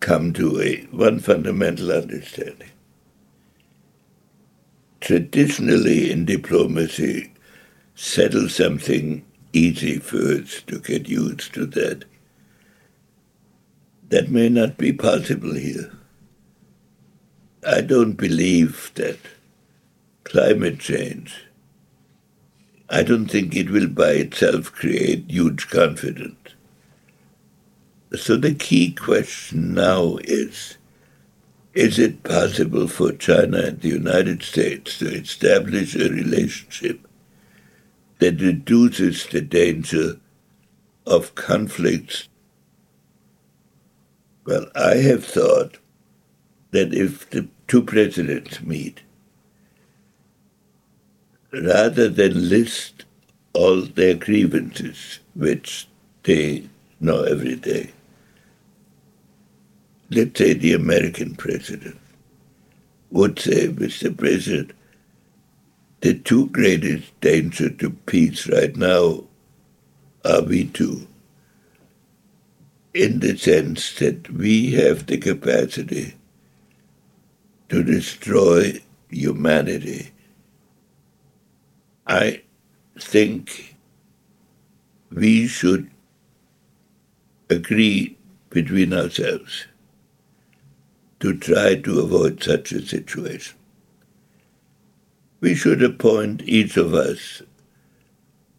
[0.00, 2.70] come to a one fundamental understanding.
[5.00, 7.32] Traditionally in diplomacy,
[7.94, 12.04] settle something easy first to get used to that.
[14.08, 15.92] That may not be possible here.
[17.66, 19.18] I don't believe that
[20.24, 21.34] climate change,
[22.88, 26.36] I don't think it will by itself create huge confidence.
[28.14, 30.76] So the key question now is,
[31.72, 37.00] is it possible for China and the United States to establish a relationship
[38.18, 40.20] that reduces the danger
[41.06, 42.28] of conflicts.
[44.46, 45.78] Well, I have thought
[46.70, 49.02] that if the two presidents meet,
[51.62, 53.04] rather than list
[53.52, 55.88] all their grievances, which
[56.24, 56.68] they
[57.00, 57.90] know every day,
[60.10, 61.98] let's say the American president
[63.10, 64.16] would say, Mr.
[64.16, 64.72] President,
[66.00, 69.24] the two greatest dangers to peace right now
[70.24, 71.06] are we two,
[72.92, 76.14] in the sense that we have the capacity
[77.68, 80.10] to destroy humanity.
[82.06, 82.42] I
[82.98, 83.76] think
[85.10, 85.90] we should
[87.50, 88.16] agree
[88.50, 89.66] between ourselves
[91.20, 93.56] to try to avoid such a situation
[95.44, 97.42] we should appoint each of us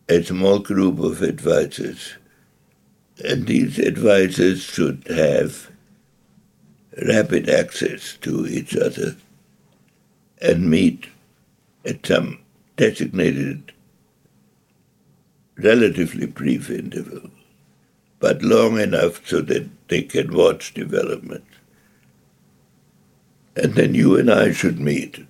[0.08, 2.14] a small group of advisors.
[3.24, 5.72] And these advisors should have
[7.08, 9.16] rapid access to each other
[10.39, 11.08] and meet
[11.84, 12.38] at some
[12.76, 13.71] designated,
[15.57, 17.30] relatively brief interval,
[18.19, 21.45] but long enough so that they can watch development.
[23.55, 25.26] And then you and I should meet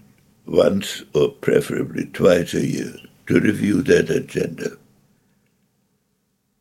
[0.46, 2.96] once or preferably twice a year
[3.28, 4.78] to review that agenda.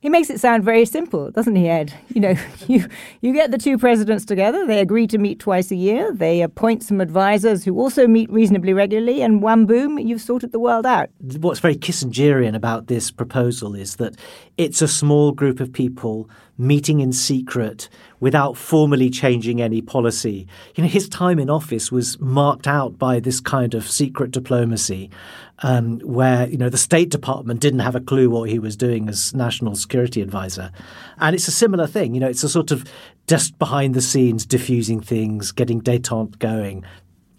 [0.04, 1.94] He makes it sound very simple, doesn't he, Ed?
[2.10, 2.34] You know,
[2.68, 2.86] you,
[3.22, 6.82] you get the two presidents together, they agree to meet twice a year, they appoint
[6.82, 11.08] some advisors who also meet reasonably regularly, and wham boom, you've sorted the world out.
[11.38, 14.14] What's very Kissingerian about this proposal is that
[14.58, 16.28] it's a small group of people
[16.58, 17.88] meeting in secret
[18.24, 20.48] without formally changing any policy.
[20.74, 25.10] You know, his time in office was marked out by this kind of secret diplomacy,
[25.58, 29.10] um, where you know the State Department didn't have a clue what he was doing
[29.10, 30.72] as national security advisor,
[31.18, 32.14] and it's a similar thing.
[32.14, 32.90] You know, it's a sort of
[33.26, 36.82] just behind the scenes diffusing things, getting détente going.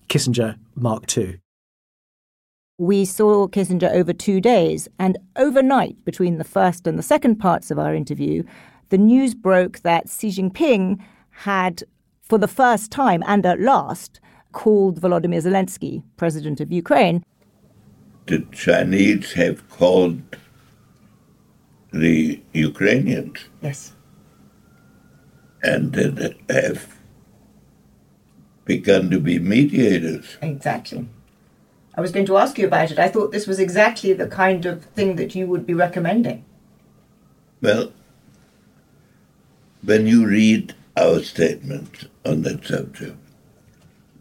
[0.07, 1.39] Kissinger Mark II.
[2.77, 7.71] We saw Kissinger over two days, and overnight, between the first and the second parts
[7.71, 8.43] of our interview,
[8.89, 11.83] the news broke that Xi Jinping had,
[12.21, 14.19] for the first time and at last,
[14.51, 17.23] called Volodymyr Zelensky, president of Ukraine.
[18.27, 20.21] The Chinese have called
[21.91, 23.39] the Ukrainians.
[23.61, 23.93] Yes.
[25.61, 26.95] And they have
[28.65, 30.37] begun to be mediators.
[30.41, 31.07] Exactly.
[31.95, 32.99] I was going to ask you about it.
[32.99, 36.43] I thought this was exactly the kind of thing that you would be recommending.
[37.61, 37.93] Well,
[39.85, 43.17] when you read our statement on that subject,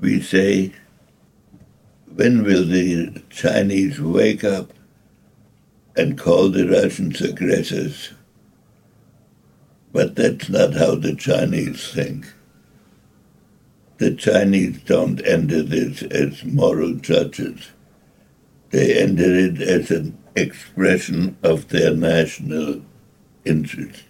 [0.01, 0.73] we say,
[2.15, 4.73] when will the Chinese wake up
[5.97, 8.13] and call the Russians aggressors?
[9.93, 12.27] But that's not how the Chinese think.
[13.99, 17.71] The Chinese don't enter this as moral judges.
[18.71, 22.83] They enter it as an expression of their national
[23.45, 24.03] interest.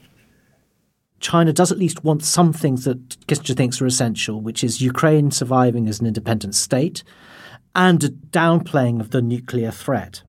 [1.25, 5.31] China does at least want some things that Kissinger thinks are essential, which is Ukraine
[5.31, 7.03] surviving as an independent state
[7.75, 10.23] and a downplaying of the nuclear threat.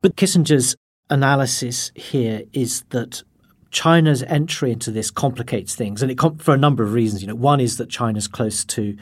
[0.00, 0.74] But Kissinger's
[1.10, 3.22] analysis here is that
[3.70, 7.20] China's entry into this complicates things, and it com- for a number of reasons.
[7.20, 8.96] You know, one is that China's close to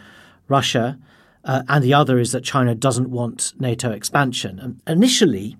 [0.48, 0.98] Russia,
[1.44, 4.58] uh, and the other is that China doesn't want NATO expansion.
[4.58, 5.56] And initially,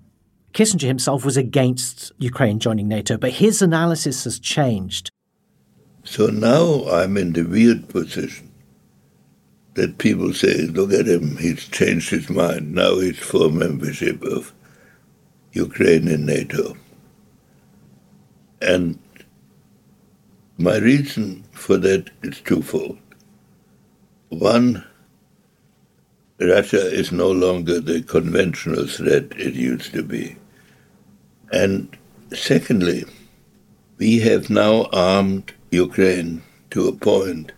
[0.51, 5.11] Kissinger himself was against Ukraine joining NATO, but his analysis has changed.
[6.07, 8.49] So now I'm in the weird position
[9.73, 12.73] that people say, look at him, he's changed his mind.
[12.73, 14.53] Now he's for membership of
[15.51, 16.77] Ukraine in NATO.
[18.61, 18.97] And
[20.57, 22.97] my reason for that is twofold.
[24.29, 24.85] One,
[26.39, 30.37] Russia is no longer the conventional threat it used to be.
[31.51, 31.97] And
[32.33, 33.03] secondly,
[33.97, 37.51] we have now armed Ukraine to a point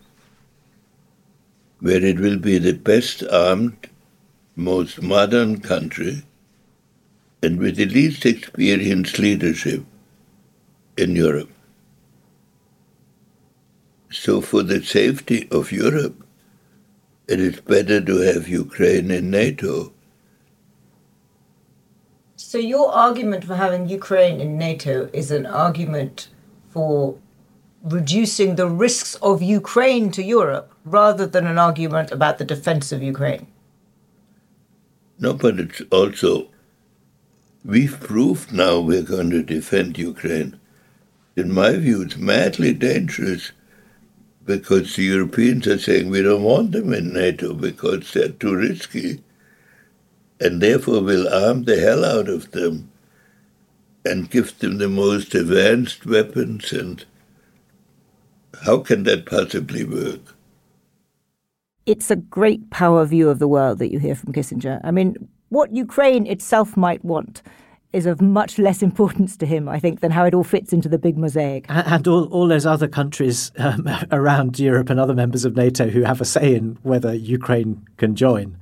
[1.79, 3.87] where it will be the best armed,
[4.55, 6.23] most modern country
[7.41, 9.83] and with the least experienced leadership
[10.97, 11.49] in Europe.
[14.11, 16.25] So, for the safety of Europe,
[17.27, 19.93] it is better to have Ukraine in NATO.
[22.35, 26.29] So, your argument for having Ukraine in NATO is an argument
[26.69, 27.19] for
[27.83, 33.01] reducing the risks of Ukraine to Europe rather than an argument about the defense of
[33.01, 33.47] Ukraine.
[35.19, 36.47] No, but it's also,
[37.63, 40.59] we've proved now we're going to defend Ukraine.
[41.35, 43.51] In my view, it's madly dangerous
[44.45, 49.21] because the Europeans are saying we don't want them in NATO because they're too risky,
[50.39, 52.91] and therefore we'll arm the hell out of them
[54.05, 57.05] and give them the most advanced weapons and
[58.63, 60.35] how can that possibly work?
[61.85, 64.79] It's a great power view of the world that you hear from Kissinger.
[64.83, 65.15] I mean,
[65.49, 67.41] what Ukraine itself might want
[67.93, 70.89] is of much less importance to him, I think, than how it all fits into
[70.89, 71.65] the big mosaic.
[71.69, 76.03] And all, all those other countries um, around Europe and other members of NATO who
[76.03, 78.57] have a say in whether Ukraine can join.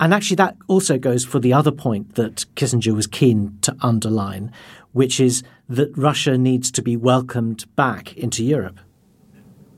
[0.00, 4.52] And actually, that also goes for the other point that Kissinger was keen to underline,
[4.92, 8.78] which is that Russia needs to be welcomed back into Europe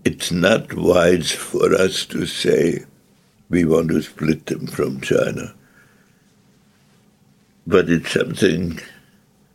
[0.05, 2.84] it's not wise for us to say
[3.48, 5.55] we want to split them from China.
[7.66, 8.80] But it's something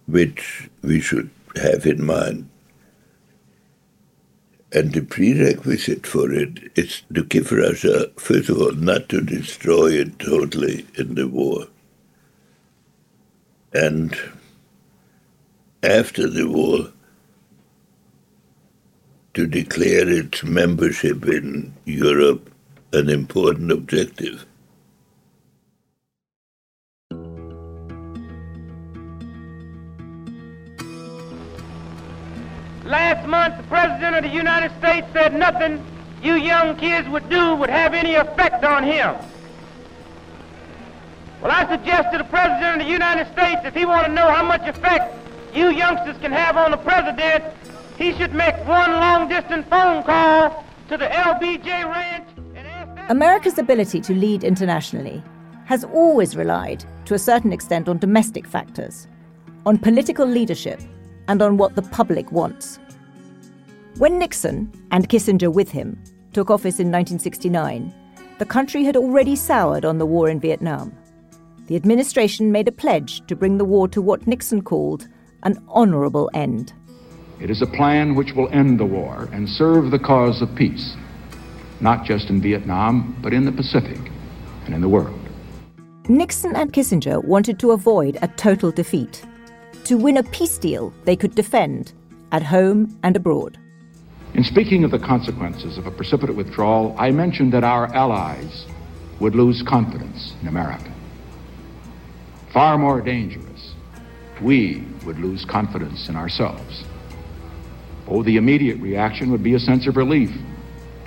[0.06, 2.50] which we should have in mind.
[4.72, 9.92] And the prerequisite for it is to give Russia, first of all, not to destroy
[9.94, 11.68] it totally in the war.
[13.74, 14.18] And
[15.82, 16.92] after the war,
[19.36, 22.50] to declare its membership in Europe
[22.94, 24.46] an important objective.
[32.86, 35.84] Last month, the President of the United States said nothing
[36.24, 39.16] you young kids would do would have any effect on him.
[41.42, 44.32] Well, I suggest to the President of the United States, if he want to know
[44.32, 45.14] how much effect
[45.54, 47.44] you youngsters can have on the President,
[47.98, 52.30] he should make one long-distance phone call to the LBJ Ranch
[53.10, 55.24] America's ability to lead internationally
[55.66, 59.08] has always relied, to a certain extent, on domestic factors,
[59.66, 60.82] on political leadership,
[61.28, 62.80] and on what the public wants.
[63.98, 66.02] When Nixon, and Kissinger with him,
[66.34, 67.94] took office in 1969,
[68.40, 70.92] the country had already soured on the war in Vietnam.
[71.68, 75.08] The administration made a pledge to bring the war to what Nixon called
[75.44, 76.74] an honorable end.
[77.40, 80.96] It is a plan which will end the war and serve the cause of peace,
[81.82, 84.00] not just in Vietnam, but in the Pacific
[84.66, 85.20] and in the world.
[86.08, 89.26] Nixon and Kissinger wanted to avoid a total defeat
[89.84, 91.94] to win a peace deal they could defend
[92.32, 93.58] at home and abroad.
[94.34, 98.66] In speaking of the consequences of a precipitate withdrawal, I mentioned that our allies
[99.20, 100.92] would lose confidence in America.
[102.54, 103.74] Far more dangerous,
[104.42, 106.84] we would lose confidence in ourselves.
[108.08, 110.30] Oh, the immediate reaction would be a sense of relief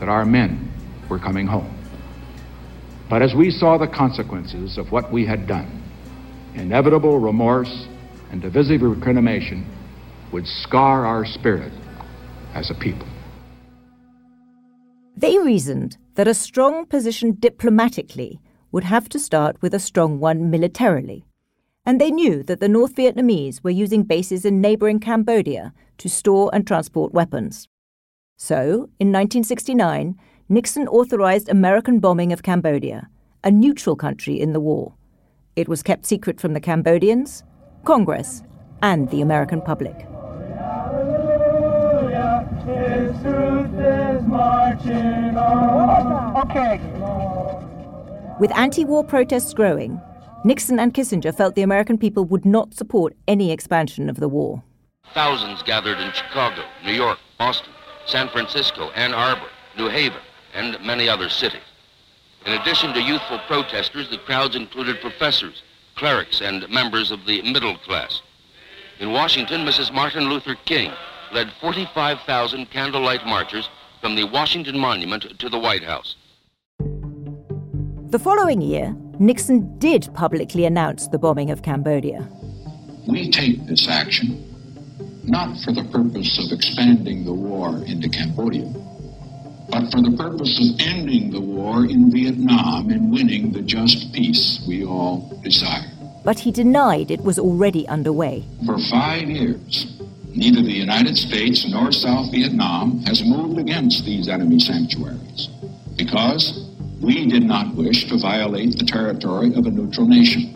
[0.01, 0.73] that our men
[1.09, 1.75] were coming home.
[3.09, 5.83] But as we saw the consequences of what we had done,
[6.55, 7.87] inevitable remorse
[8.31, 9.67] and divisive recrimination
[10.33, 11.73] would scar our spirit
[12.55, 13.07] as a people.
[15.17, 18.41] They reasoned that a strong position diplomatically
[18.71, 21.25] would have to start with a strong one militarily.
[21.89, 26.51] And they knew that the North Vietnamese were using bases in neighboring Cambodia to store
[26.53, 27.67] and transport weapons.
[28.37, 30.15] So, in 1969,
[30.51, 33.09] Nixon authorized American bombing of Cambodia,
[33.43, 34.97] a neutral country in the war.
[35.57, 37.43] It was kept secret from the Cambodians,
[37.87, 38.43] Congress,
[38.83, 39.97] and the American public.
[48.39, 49.99] With anti war protests growing,
[50.49, 54.63] Nixon and Kissinger felt the American people would not support any expansion of the war.
[55.13, 57.75] Thousands gathered in Chicago, New York, Boston,
[58.07, 60.23] San Francisco, Ann Arbor, New Haven,
[60.55, 61.69] and many other cities.
[62.47, 65.63] In addition to youthful protesters, the crowds included professors,
[65.97, 68.23] clerics, and members of the middle class.
[69.01, 69.93] In Washington, Mrs.
[69.93, 70.93] Martin Luther King
[71.31, 73.69] led 45,000 candlelight marchers
[74.01, 76.17] from the Washington Monument to the White House.
[78.11, 82.29] The following year, Nixon did publicly announce the bombing of Cambodia.
[83.09, 84.45] We take this action
[85.25, 88.73] not for the purpose of expanding the war into Cambodia,
[89.71, 94.65] but for the purpose of ending the war in Vietnam and winning the just peace
[94.69, 95.91] we all desire.
[96.25, 98.45] But he denied it was already underway.
[98.67, 104.61] For five years, neither the United States nor South Vietnam has moved against these enemy
[104.61, 105.49] sanctuaries
[105.97, 106.68] because
[107.01, 110.53] we did not wish to violate the territory of a neutral nation.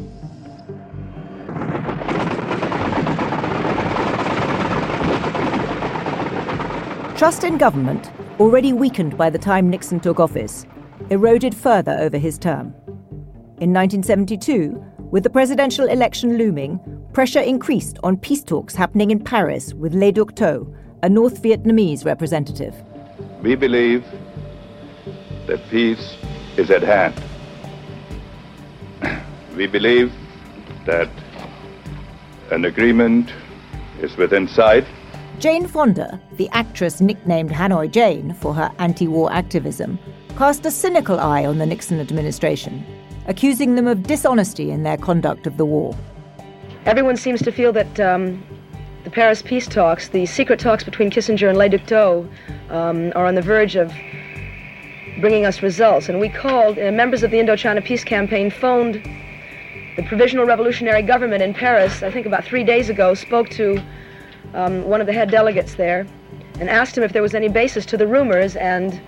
[7.16, 10.66] Trust in government, already weakened by the time Nixon took office,
[11.10, 12.74] eroded further over his term.
[13.60, 16.80] In 1972, with the presidential election looming,
[17.12, 20.74] pressure increased on peace talks happening in Paris with Le Duc Tho,
[21.04, 22.74] a North Vietnamese representative.
[23.42, 24.04] We believe
[25.46, 26.16] that peace
[26.56, 27.20] is at hand.
[29.56, 30.12] We believe
[30.86, 31.10] that
[32.50, 33.32] an agreement
[34.00, 34.86] is within sight
[35.42, 39.98] Jane Fonda, the actress nicknamed Hanoi Jane for her anti war activism,
[40.36, 42.86] cast a cynical eye on the Nixon administration,
[43.26, 45.96] accusing them of dishonesty in their conduct of the war.
[46.86, 48.40] Everyone seems to feel that um,
[49.02, 52.28] the Paris peace talks, the secret talks between Kissinger and Le Duc Tho,
[52.70, 53.92] um, are on the verge of
[55.20, 56.08] bringing us results.
[56.08, 59.02] And we called, uh, members of the Indochina Peace Campaign phoned
[59.96, 63.82] the Provisional Revolutionary Government in Paris, I think about three days ago, spoke to
[64.54, 66.06] um, one of the head delegates there
[66.58, 69.00] and asked him if there was any basis to the rumors, and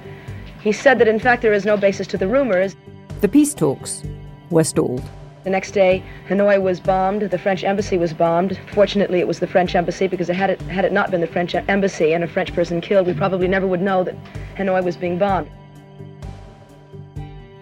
[0.60, 2.76] he said that in fact there is no basis to the rumors.
[3.20, 4.02] The peace talks
[4.50, 5.02] were stalled.
[5.44, 7.22] The next day, Hanoi was bombed.
[7.22, 8.58] The French embassy was bombed.
[8.72, 11.54] Fortunately, it was the French embassy because had it, had it not been the French
[11.54, 14.16] embassy and a French person killed, we probably never would know that
[14.56, 15.50] Hanoi was being bombed.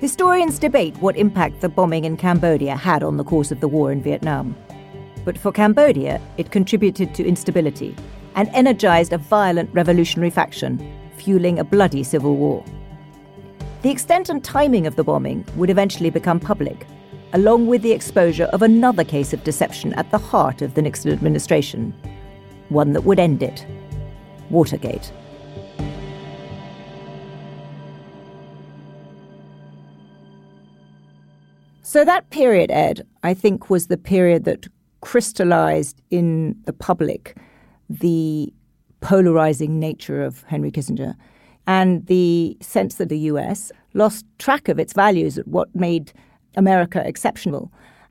[0.02, 3.92] Historians debate what impact the bombing in Cambodia had on the course of the war
[3.92, 4.56] in Vietnam.
[5.24, 7.94] But for Cambodia, it contributed to instability
[8.34, 10.76] and energized a violent revolutionary faction,
[11.18, 12.64] fueling a bloody civil war.
[13.82, 16.84] The extent and timing of the bombing would eventually become public,
[17.32, 21.12] along with the exposure of another case of deception at the heart of the Nixon
[21.12, 21.94] administration,
[22.70, 23.64] one that would end it
[24.50, 25.12] Watergate.
[31.92, 34.66] So that period, Ed, I think was the period that
[35.02, 37.36] crystallized in the public
[37.90, 38.50] the
[39.02, 41.14] polarizing nature of Henry Kissinger
[41.66, 46.14] and the sense that the US lost track of its values, what made
[46.56, 47.70] America exceptional.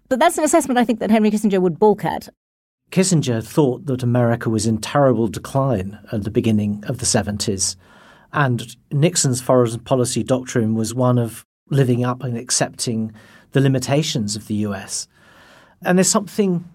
[0.10, 2.30] But that's an assessment I think that Henry Kissinger would balk at.
[2.92, 7.76] Kissinger thought that America was in terrible decline at the beginning of the 70s.
[8.32, 13.12] And Nixon's foreign policy doctrine was one of living up and accepting
[13.52, 15.08] the limitations of the US.
[15.84, 16.66] And there's something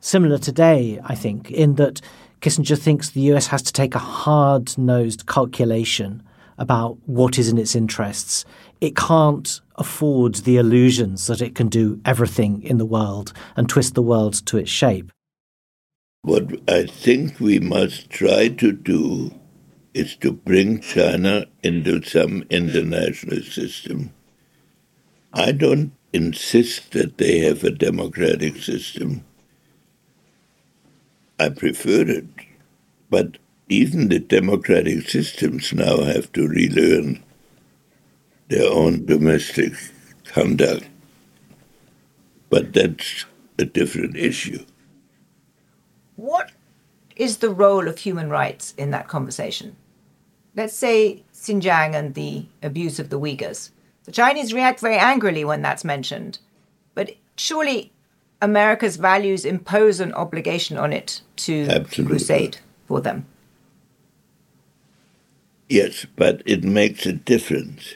[0.00, 2.00] similar today, I think, in that
[2.40, 6.22] Kissinger thinks the US has to take a hard nosed calculation
[6.58, 8.44] about what is in its interests.
[8.80, 13.94] It can't afford the illusions that it can do everything in the world and twist
[13.94, 15.10] the world to its shape.
[16.22, 19.34] What I think we must try to do
[19.94, 24.12] is to bring China into some international system.
[25.32, 29.24] I don't insist that they have a democratic system.
[31.38, 32.26] I prefer it.
[33.08, 33.38] But
[33.68, 37.22] even the democratic systems now have to relearn
[38.48, 39.72] their own domestic
[40.24, 40.88] conduct.
[42.48, 43.24] But that's
[43.58, 44.64] a different issue.
[46.16, 46.50] What
[47.16, 49.76] is the role of human rights in that conversation?
[50.56, 53.70] Let's say Xinjiang and the abuse of the Uyghurs.
[54.10, 56.40] The Chinese react very angrily when that's mentioned.
[56.96, 57.92] But surely
[58.42, 62.16] America's values impose an obligation on it to Absolutely.
[62.16, 62.58] crusade
[62.88, 63.26] for them.
[65.68, 67.94] Yes, but it makes a difference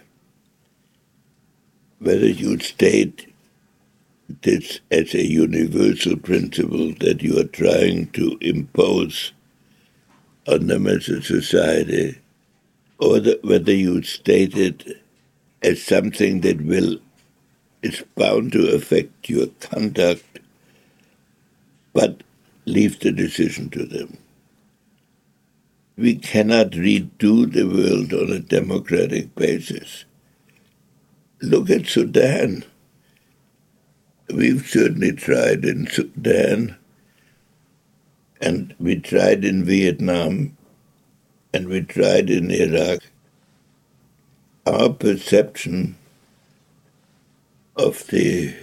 [1.98, 3.34] whether you state
[4.42, 9.32] this as a universal principle that you are trying to impose
[10.46, 12.20] on them as a society,
[13.00, 15.00] or the, whether you state it
[15.64, 16.98] as something that will
[17.82, 20.40] is bound to affect your conduct,
[21.94, 22.22] but
[22.66, 24.18] leave the decision to them.
[25.96, 30.04] We cannot redo the world on a democratic basis.
[31.40, 32.64] Look at Sudan.
[34.34, 36.76] We've certainly tried in Sudan,
[38.40, 40.56] and we tried in Vietnam,
[41.52, 43.00] and we tried in Iraq.
[44.66, 45.96] Our perception
[47.76, 48.54] of the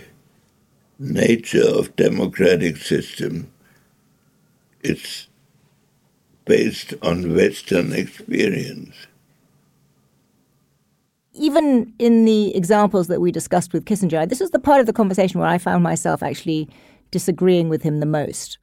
[0.97, 3.51] nature of democratic system
[4.81, 5.27] is
[6.45, 8.95] based on Western experience.
[11.33, 14.93] Even in the examples that we discussed with Kissinger, this was the part of the
[14.93, 16.67] conversation where I found myself actually
[17.11, 18.57] disagreeing with him the most.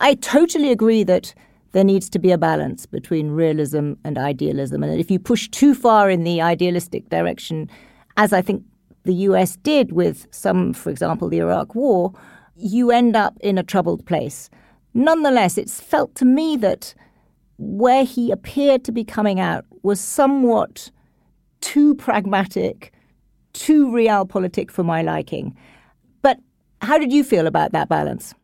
[0.00, 1.34] I totally agree that
[1.72, 5.74] there needs to be a balance between realism and idealism, and if you push too
[5.74, 7.68] far in the idealistic direction,
[8.16, 8.64] as I think
[9.04, 12.12] the US did with some, for example, the Iraq War,
[12.56, 14.50] you end up in a troubled place.
[14.94, 16.94] Nonetheless, it's felt to me that
[17.58, 20.90] where he appeared to be coming out was somewhat
[21.60, 22.92] too pragmatic,
[23.52, 25.56] too realpolitik for my liking.
[26.22, 26.38] But
[26.82, 28.34] how did you feel about that balance?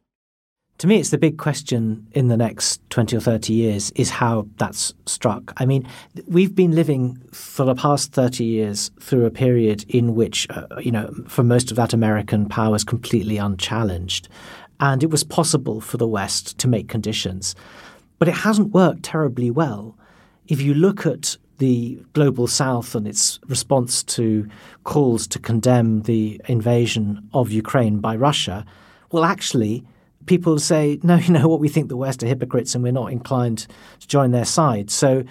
[0.79, 4.49] To me, it's the big question in the next 20 or 30 years is how
[4.57, 5.53] that's struck.
[5.57, 5.87] I mean,
[6.27, 10.91] we've been living for the past 30 years through a period in which, uh, you
[10.91, 14.29] know, for most of that American power was completely unchallenged.
[14.81, 17.55] And it was possible for the West to make conditions.
[18.19, 19.97] But it hasn't worked terribly well.
[20.49, 24.49] If you look at the global south and its response to
[24.83, 28.67] calls to condemn the invasion of Ukraine by Russia,
[29.13, 29.85] well, actually,
[30.27, 33.13] people say, no, you know what, we think the West are hypocrites and we're not
[33.13, 33.67] inclined
[34.01, 34.91] to join their side.
[34.91, 35.25] So,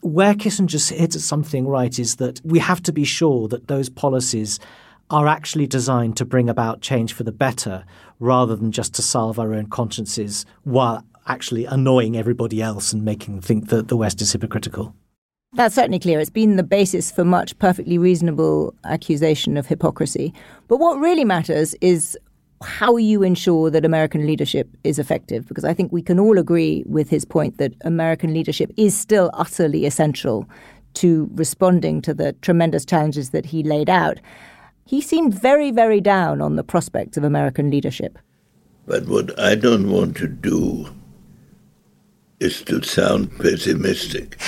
[0.00, 3.88] where Kissinger hits at something right is that we have to be sure that those
[3.88, 4.60] policies
[5.10, 7.84] are actually designed to bring about change for the better
[8.20, 13.34] rather than just to salve our own consciences while actually annoying everybody else and making
[13.34, 14.94] them think that the West is hypocritical.
[15.54, 16.20] That's certainly clear.
[16.20, 20.34] It's been the basis for much perfectly reasonable accusation of hypocrisy.
[20.68, 22.18] But what really matters is
[22.62, 26.82] how you ensure that American leadership is effective, because I think we can all agree
[26.86, 30.48] with his point that American leadership is still utterly essential
[30.94, 34.18] to responding to the tremendous challenges that he laid out.
[34.84, 38.18] He seemed very, very down on the prospects of American leadership.
[38.86, 40.88] But what I don't want to do
[42.40, 44.40] is to sound pessimistic.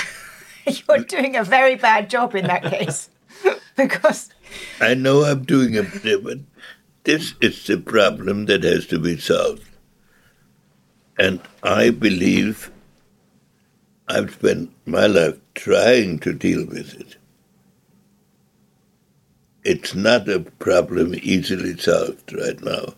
[0.65, 3.09] You're doing a very bad job in that case.
[3.75, 4.29] because
[4.79, 6.39] I know I'm doing a but
[7.03, 9.67] this is the problem that has to be solved.
[11.17, 12.71] And I believe
[14.07, 17.17] I've spent my life trying to deal with it.
[19.63, 22.93] It's not a problem easily solved right now.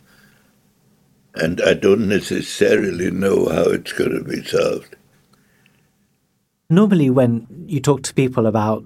[1.36, 4.95] And I don't necessarily know how it's going to be solved.
[6.70, 8.84] Normally, when you talk to people about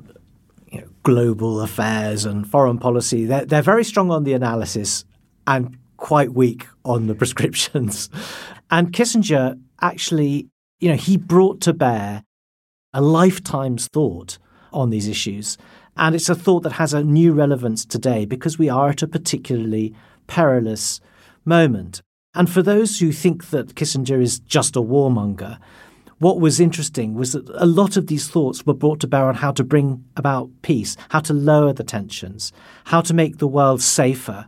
[0.72, 5.06] you know, global affairs and foreign policy, they're, they're very strong on the analysis
[5.48, 8.10] and quite weak on the prescriptions.
[8.70, 10.48] And Kissinger actually,
[10.80, 12.24] you know, he brought to bear
[12.94, 14.38] a lifetime's thought
[14.72, 15.58] on these issues.
[15.96, 19.08] And it's a thought that has a new relevance today because we are at a
[19.08, 19.96] particularly
[20.28, 21.00] perilous
[21.44, 22.02] moment.
[22.36, 25.58] And for those who think that Kissinger is just a warmonger,
[26.20, 29.36] what was interesting was that a lot of these thoughts were brought to bear on
[29.36, 32.52] how to bring about peace, how to lower the tensions,
[32.86, 34.48] how to make the world safer.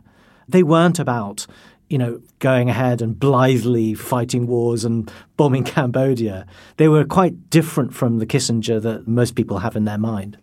[0.50, 1.46] They weren't about,
[1.88, 6.46] you know, going ahead and blithely fighting wars and bombing Cambodia.
[6.76, 10.38] They were quite different from the Kissinger that most people have in their mind.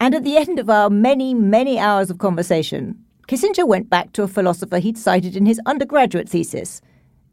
[0.00, 4.22] And at the end of our many, many hours of conversation, Kissinger went back to
[4.22, 6.80] a philosopher he'd cited in his undergraduate thesis,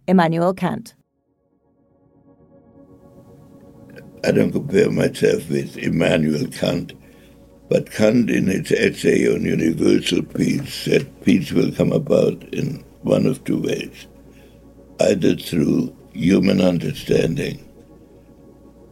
[0.07, 0.95] Immanuel Kant.
[4.26, 6.93] I don't compare myself with Immanuel Kant,
[7.70, 13.26] but Kant, in his essay on universal peace, said peace will come about in one
[13.26, 14.07] of two ways
[15.01, 17.61] either through human understanding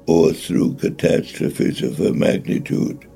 [0.07, 3.09] or through catastrophes of a magnitude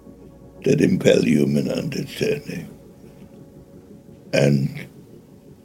[0.64, 2.66] that impel human understanding.
[4.34, 4.88] And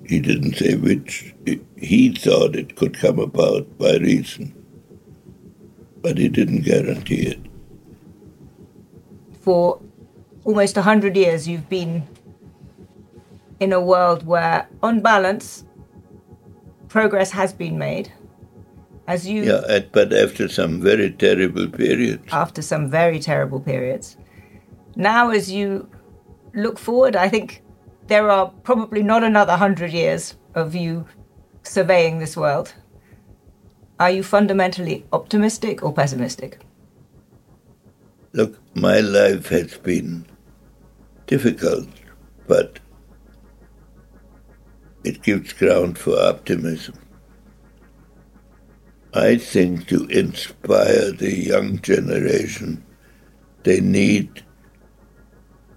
[0.07, 1.33] he didn't say which.
[1.77, 4.53] He thought it could come about by reason
[6.03, 7.41] but he didn't guarantee it.
[9.43, 9.81] For
[10.45, 12.07] almost 100 years, you've been
[13.61, 15.65] in a world where, on balance,
[16.89, 18.13] progress has been made.
[19.07, 22.23] As you yeah, but after some very terrible periods.
[22.33, 24.17] After some very terrible periods.
[24.95, 25.89] Now, as you
[26.55, 27.63] look forward, I think
[28.07, 31.07] there are probably not another hundred years of you
[31.63, 32.75] surveying this world.
[33.99, 36.61] Are you fundamentally optimistic or pessimistic?
[38.35, 40.25] Look, my life has been
[41.27, 41.89] difficult,
[42.47, 42.79] but
[45.05, 46.95] it gives ground for optimism.
[49.13, 52.83] I think to inspire the young generation,
[53.65, 54.43] they need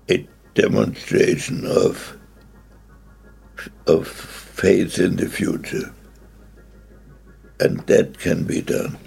[0.10, 2.18] a demonstration of,
[3.88, 5.94] of faith in the future
[7.60, 8.98] and that can be done.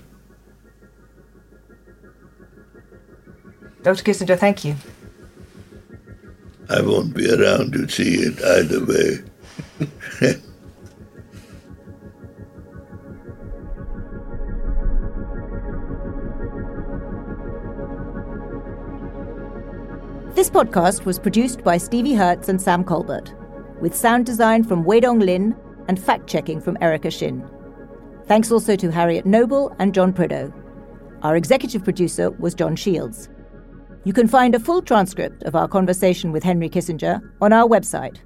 [3.83, 4.03] Dr.
[4.03, 4.75] Kissinger, thank you.
[6.71, 10.35] I won't be around to see it either way.
[20.39, 23.35] This podcast was produced by Stevie Hertz and Sam Colbert,
[23.81, 25.53] with sound design from Weidong Lin
[25.89, 27.45] and fact checking from Erica Shin.
[28.27, 30.53] Thanks also to Harriet Noble and John Prideaux.
[31.23, 33.29] Our executive producer was John Shields.
[34.09, 38.17] You can find a full transcript of our conversation with Henry Kissinger on our website.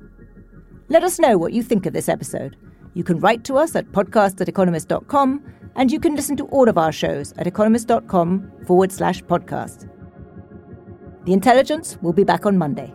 [0.88, 2.56] Let us know what you think of this episode.
[2.94, 5.42] You can write to us at podcast at economist.com,
[5.74, 9.90] and you can listen to all of our shows at economist.com forward slash podcast.
[11.24, 12.94] The Intelligence will be back on Monday.